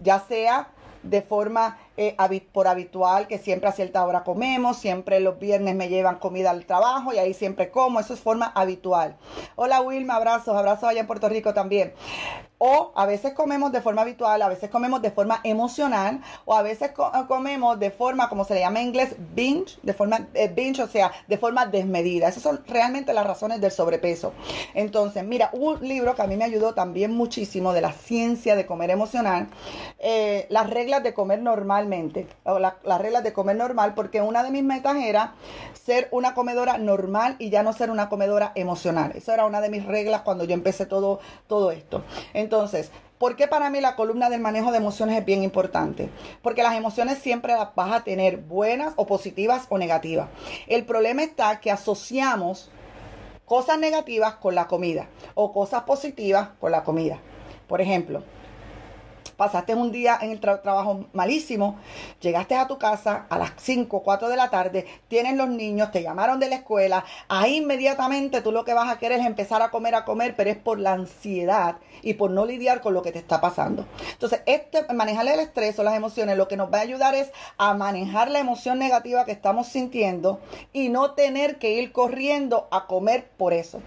[0.00, 0.70] ya sea
[1.04, 2.16] de forma eh,
[2.52, 6.66] por habitual, que siempre a cierta hora comemos, siempre los viernes me llevan comida al
[6.66, 9.16] trabajo y ahí siempre como, eso es forma habitual.
[9.56, 11.92] Hola Wilma, abrazos, abrazos allá en Puerto Rico también.
[12.58, 16.62] O a veces comemos de forma habitual, a veces comemos de forma emocional, o a
[16.62, 16.92] veces
[17.28, 20.88] comemos de forma, como se le llama en inglés, binge, de forma eh, binge, o
[20.88, 22.28] sea, de forma desmedida.
[22.28, 24.32] Esas son realmente las razones del sobrepeso.
[24.72, 28.64] Entonces, mira, un libro que a mí me ayudó también muchísimo de la ciencia de
[28.64, 29.48] comer emocional,
[29.98, 31.42] eh, las reglas de comer
[32.44, 35.34] o las reglas de comer normal, porque una de mis metas era
[35.72, 39.12] ser una comedora normal y ya no ser una comedora emocional.
[39.14, 42.02] Esa era una de mis reglas cuando yo empecé todo, todo esto.
[42.32, 46.10] Entonces, ¿por qué para mí la columna del manejo de emociones es bien importante?
[46.42, 50.28] Porque las emociones siempre las vas a tener buenas o positivas o negativas.
[50.66, 52.70] El problema está que asociamos
[53.44, 57.18] cosas negativas con la comida o cosas positivas con la comida.
[57.68, 58.22] Por ejemplo,
[59.36, 61.78] pasaste un día en el trabajo malísimo,
[62.20, 66.02] llegaste a tu casa a las 5, 4 de la tarde, tienen los niños, te
[66.02, 69.70] llamaron de la escuela, ahí inmediatamente tú lo que vas a querer es empezar a
[69.70, 73.12] comer, a comer, pero es por la ansiedad y por no lidiar con lo que
[73.12, 73.86] te está pasando.
[74.12, 77.30] Entonces, este, manejar el estrés o las emociones lo que nos va a ayudar es
[77.56, 80.40] a manejar la emoción negativa que estamos sintiendo
[80.72, 83.80] y no tener que ir corriendo a comer por eso.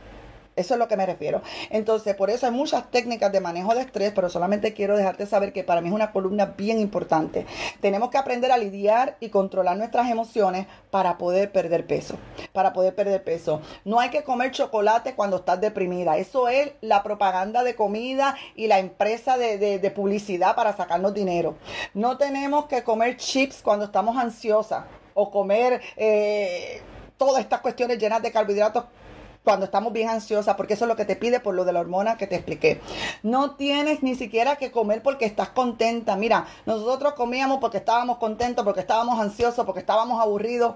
[0.58, 1.44] Eso es lo que me refiero.
[1.70, 5.54] Entonces, por eso hay muchas técnicas de manejo de estrés, pero solamente quiero dejarte saber
[5.54, 7.46] que para mí es una columna bien importante.
[7.80, 12.18] Tenemos que aprender a lidiar y controlar nuestras emociones para poder perder peso.
[12.54, 13.62] Para poder perder peso.
[13.86, 16.18] No hay que comer chocolate cuando estás deprimida.
[16.18, 21.56] Eso es la propaganda de comida y la empresa de, publicidad para sacarnos dinero.
[21.94, 25.82] No tenemos que comer chips cuando estamos ansiosas o comer...
[25.96, 26.82] Eh,
[27.18, 28.86] todas estas cuestiones llenas de carbohidratos
[29.48, 31.80] cuando estamos bien ansiosas, porque eso es lo que te pide por lo de la
[31.80, 32.82] hormona que te expliqué.
[33.24, 36.18] No tienes ni siquiera que comer porque estás contenta.
[36.18, 40.76] Mira, nosotros comíamos porque estábamos contentos, porque estábamos ansiosos, porque estábamos aburridos.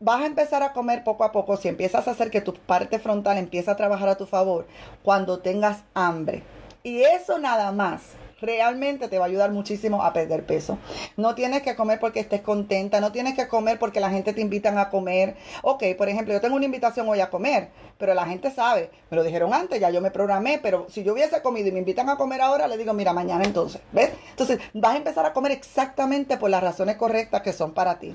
[0.00, 2.98] Vas a empezar a comer poco a poco si empiezas a hacer que tu parte
[2.98, 4.66] frontal empiece a trabajar a tu favor
[5.02, 6.44] cuando tengas hambre.
[6.82, 8.00] Y eso nada más
[8.42, 10.78] realmente te va a ayudar muchísimo a perder peso.
[11.16, 14.40] No tienes que comer porque estés contenta, no tienes que comer porque la gente te
[14.40, 15.36] invitan a comer.
[15.62, 19.16] Ok, por ejemplo, yo tengo una invitación hoy a comer, pero la gente sabe, me
[19.16, 22.10] lo dijeron antes, ya yo me programé, pero si yo hubiese comido y me invitan
[22.10, 24.10] a comer ahora, le digo, mira, mañana entonces, ¿ves?
[24.30, 28.14] Entonces, vas a empezar a comer exactamente por las razones correctas que son para ti.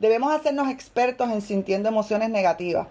[0.00, 2.88] Debemos hacernos expertos en sintiendo emociones negativas.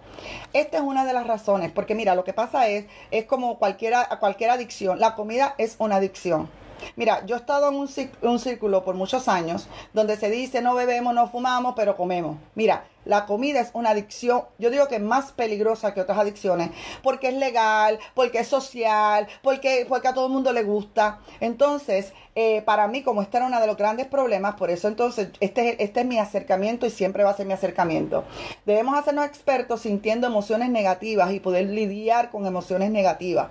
[0.54, 4.08] Esta es una de las razones, porque mira, lo que pasa es, es como cualquiera,
[4.18, 6.48] cualquier adicción, la comida es una adicción.
[6.96, 11.14] Mira, yo he estado en un, círculo por muchos años donde se dice no bebemos,
[11.14, 12.36] no fumamos, pero comemos.
[12.54, 16.70] Mira, la comida es una adicción, yo digo que es más peligrosa que otras adicciones,
[17.02, 21.20] porque es legal, porque es social, porque, porque a todo el mundo le gusta.
[21.40, 25.30] Entonces, eh, para mí, como este era uno de los grandes problemas, por eso entonces
[25.40, 28.24] este, este es mi acercamiento y siempre va a ser mi acercamiento.
[28.66, 33.48] Debemos hacernos expertos sintiendo emociones negativas y poder lidiar con emociones negativas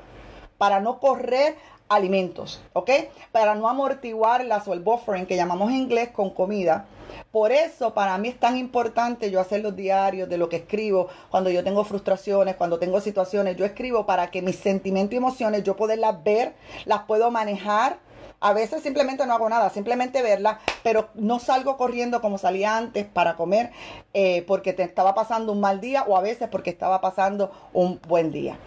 [0.59, 1.55] para no correr
[1.89, 2.91] alimentos, ¿ok?
[3.31, 6.85] Para no amortiguarlas o el buffering que llamamos en inglés con comida.
[7.31, 11.09] Por eso para mí es tan importante yo hacer los diarios de lo que escribo
[11.29, 13.57] cuando yo tengo frustraciones, cuando tengo situaciones.
[13.57, 16.53] Yo escribo para que mis sentimientos y emociones yo poderlas ver,
[16.85, 17.97] las puedo manejar.
[18.41, 23.05] A veces simplemente no hago nada, simplemente verlas, pero no salgo corriendo como salía antes
[23.05, 23.71] para comer
[24.13, 27.99] eh, porque te estaba pasando un mal día o a veces porque estaba pasando un
[28.07, 28.57] buen día.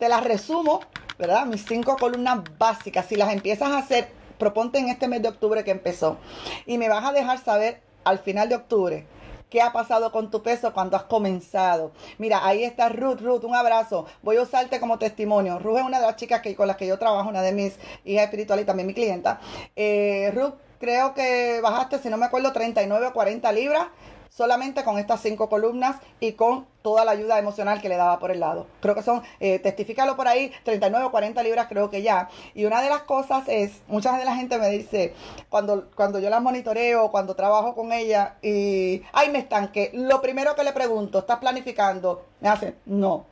[0.00, 0.80] Te las resumo
[1.18, 1.46] ¿verdad?
[1.46, 4.08] Mis cinco columnas básicas, si las empiezas a hacer,
[4.38, 6.18] proponte en este mes de octubre que empezó
[6.66, 9.06] y me vas a dejar saber al final de octubre
[9.50, 11.92] ¿Qué ha pasado con tu peso cuando has comenzado?
[12.18, 13.20] Mira, ahí está Ruth.
[13.20, 14.04] Ruth, un abrazo.
[14.22, 15.58] Voy a usarte como testimonio.
[15.58, 17.78] Ruth es una de las chicas que, con las que yo trabajo, una de mis
[18.04, 19.40] hijas espirituales y también mi clienta.
[19.74, 23.86] Eh, Ruth, creo que bajaste, si no me acuerdo, 39 o 40 libras
[24.28, 28.30] solamente con estas cinco columnas y con toda la ayuda emocional que le daba por
[28.30, 28.66] el lado.
[28.80, 32.28] Creo que son, eh, testifícalo por ahí, 39 o 40 libras creo que ya.
[32.54, 35.14] Y una de las cosas es, mucha de la gente me dice,
[35.48, 40.54] cuando, cuando yo las monitoreo, cuando trabajo con ella y, ay, me estanque, lo primero
[40.54, 42.24] que le pregunto, ¿estás planificando?
[42.40, 43.26] Me hace, no.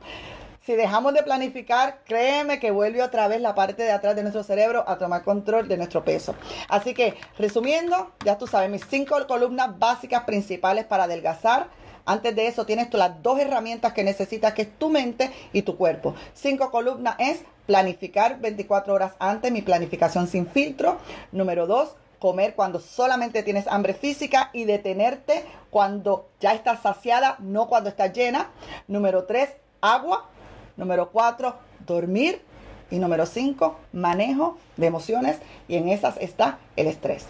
[0.67, 4.43] Si dejamos de planificar, créeme que vuelve otra vez la parte de atrás de nuestro
[4.43, 6.35] cerebro a tomar control de nuestro peso.
[6.67, 11.67] Así que, resumiendo, ya tú sabes, mis cinco columnas básicas principales para adelgazar.
[12.03, 15.61] Antes de eso tienes tú las dos herramientas que necesitas, que es tu mente y
[15.61, 16.15] tu cuerpo.
[16.33, 20.97] Cinco columnas es planificar 24 horas antes, mi planificación sin filtro.
[21.31, 27.69] Número dos, comer cuando solamente tienes hambre física y detenerte cuando ya estás saciada, no
[27.69, 28.49] cuando estás llena.
[28.89, 30.29] Número tres, agua.
[30.77, 31.55] Número cuatro,
[31.85, 32.41] dormir.
[32.89, 35.39] Y número cinco, manejo de emociones.
[35.67, 37.25] Y en esas está el estrés.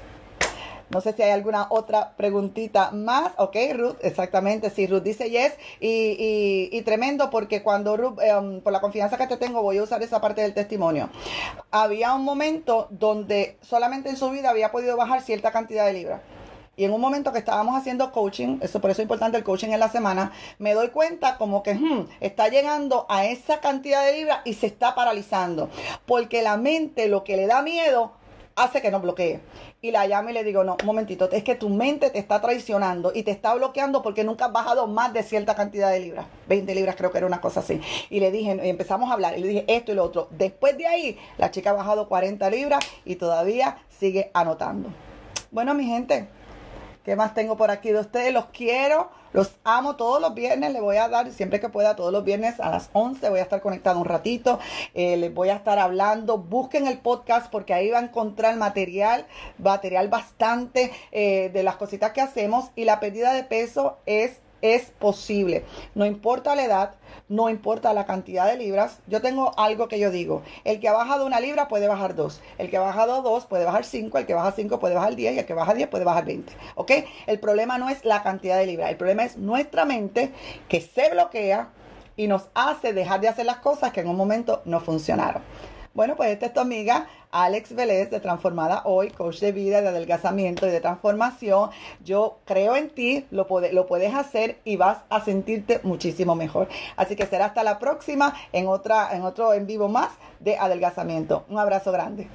[0.89, 3.31] No sé si hay alguna otra preguntita más.
[3.37, 4.69] Ok, Ruth, exactamente.
[4.69, 5.53] Sí, Ruth dice yes.
[5.81, 9.83] Y, y, tremendo porque cuando Ruth, em, por la confianza que te tengo, voy a
[9.83, 11.09] usar esa parte del testimonio.
[11.71, 16.21] Había un momento donde solamente en su vida había podido bajar cierta cantidad de libras.
[16.77, 19.69] Y en un momento que estábamos haciendo coaching, eso por eso es importante el coaching
[19.69, 24.13] en la semana, me doy cuenta como que hmm, está llegando a esa cantidad de
[24.13, 25.69] libras y se está paralizando.
[26.05, 28.11] Porque la mente lo que le da miedo
[28.55, 29.39] hace que no bloquee.
[29.81, 32.41] Y la llamo y le digo, no, un momentito, es que tu mente te está
[32.41, 36.27] traicionando y te está bloqueando porque nunca has bajado más de cierta cantidad de libras.
[36.47, 37.81] 20 libras creo que era una cosa así.
[38.09, 40.27] Y le dije, y empezamos a hablar, y le dije esto y lo otro.
[40.31, 44.89] Después de ahí, la chica ha bajado 40 libras y todavía sigue anotando.
[45.51, 46.27] Bueno, mi gente,
[47.07, 48.33] ¿Qué más tengo por aquí de ustedes?
[48.33, 50.73] Los quiero, los amo todos los viernes.
[50.73, 53.29] Les voy a dar, siempre que pueda, todos los viernes a las 11.
[53.29, 54.59] Voy a estar conectado un ratito.
[54.93, 56.37] Eh, les voy a estar hablando.
[56.37, 59.25] Busquen el podcast porque ahí va a encontrar material,
[59.57, 62.71] material bastante eh, de las cositas que hacemos.
[62.75, 65.65] Y la pérdida de peso es es posible.
[65.95, 66.95] No importa la edad,
[67.29, 68.99] no importa la cantidad de libras.
[69.07, 70.43] Yo tengo algo que yo digo.
[70.63, 72.41] El que ha bajado una libra puede bajar dos.
[72.57, 74.17] El que ha bajado dos puede bajar cinco.
[74.17, 75.35] El que baja cinco puede bajar diez.
[75.35, 76.53] Y el que baja diez puede bajar veinte.
[76.75, 76.91] ¿Ok?
[77.25, 78.89] El problema no es la cantidad de libras.
[78.89, 80.31] El problema es nuestra mente
[80.69, 81.69] que se bloquea
[82.15, 85.43] y nos hace dejar de hacer las cosas que en un momento no funcionaron.
[85.97, 89.87] Bueno, pues esta es tu amiga Alex Vélez de Transformada Hoy, coach de vida, de
[89.87, 91.71] adelgazamiento y de transformación.
[92.05, 96.67] Yo creo en ti, lo, lo puedes hacer y vas a sentirte muchísimo mejor.
[96.97, 101.45] Así que será hasta la próxima en, otra, en otro en vivo más de adelgazamiento.
[101.49, 102.27] Un abrazo grande.